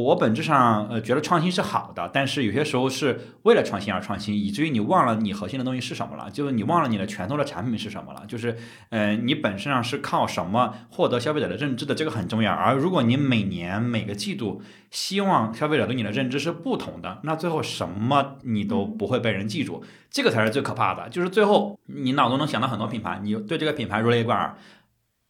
[0.00, 8.56] 我本质上呃觉得创新是好的，但是有些时候是为了创新而创新，以至于你忘了你核心的东西是什么了，就是你忘了你的拳头的产品是什么了，就是
[8.90, 12.52] 呃你本身上是靠什么获得消费者的认知的，这个很重要。
[12.52, 21.08] 而如果你每年每个季度希望消费者对你的认知是不同的，那最后什么你都不会被人记住，这个才是最可怕的。
[21.08, 24.56] 就是最后你脑中能想到很多品牌，你对这个品牌如雷贯耳，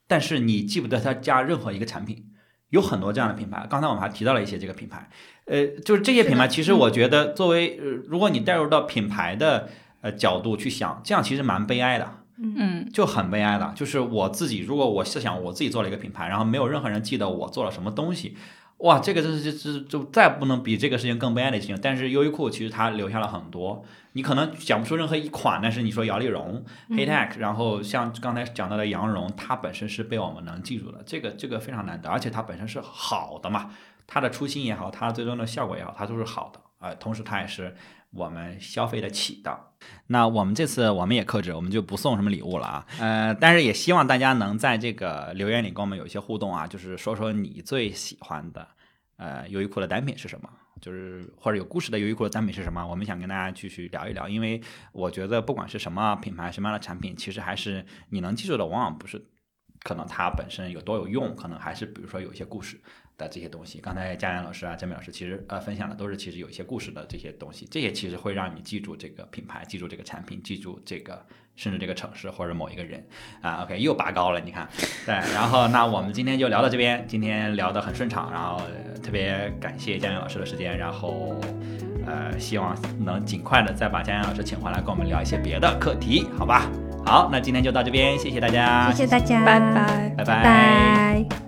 [0.06, 2.24] 但是你记不得它家任何一个产品。
[2.76, 5.08] 有很多这样的品牌，刚才我们还提到了一些这个品牌，
[5.46, 9.68] 呃，就是这些品牌，其实我觉得作为呃，如果你带入到品牌的
[10.02, 12.06] 呃角度去想，这样其实蛮悲哀的。
[12.38, 12.86] 嗯。
[12.92, 18.36] 就很悲哀的，就是我自己，如果我是想我自己做了一个品牌，然后没有任何人记得我做了什么东西，
[18.78, 21.78] 哇，这个真是就就就再不能比这个事情更悲哀的事情。
[21.80, 23.82] 但是优衣库其实它留下了很多，
[24.12, 33.70] 你可能讲不出任何一款，但是你说摇粒绒、黑 tech，然后像刚才讲到的羊绒，它本身是被我们能记住的，这个这个非常难得，而且它本身是好的嘛，
[34.06, 37.74] 它的初心也好，它最终的效果也好，它都是好的啊、呃同时它也是
[38.10, 39.58] 我们消费得起的。
[40.08, 42.86] 那我们这次我们也克制，我们就不送什么礼物了啊。
[42.98, 48.66] 呃，但是也希望大家能在这个留言里跟我们有一些互动啊，就是说说你最喜欢的
[49.16, 50.48] 呃优衣库的单品是什么，
[50.80, 54.60] 就是或者有故事的优衣库的单品是什么，我们想跟大家继续聊一聊，因为
[54.92, 59.24] 我觉得不管是什么品牌、什么样的产品，其实还是你能记住的，往往不是
[59.82, 62.80] 可能它本身有多有用，可能还是比如说有一些故事。
[63.18, 71.24] 的这些东西，刚才佳妍老师啊、佳美老师其实呃分享的都是其实有一些故事的这些东西，这些其实会让你记住这个品牌，记住这个产品，记住这个
[71.54, 73.02] 甚至这个城市或者某一个人
[73.40, 73.62] 啊。
[73.62, 74.68] OK，又拔高了，你看，
[75.06, 75.14] 对。
[75.32, 78.60] 然后那我们今天就聊到这边，今天聊得很顺畅，然后
[79.02, 81.40] 特别感谢佳妍老师的时间，然后
[82.06, 86.70] 呃希望能尽快的再把佳妍老师请回来跟我们聊一些别的课题，好吧？
[87.06, 91.45] 好，那今天就到这边，谢谢大家，谢谢大家，拜拜，拜拜。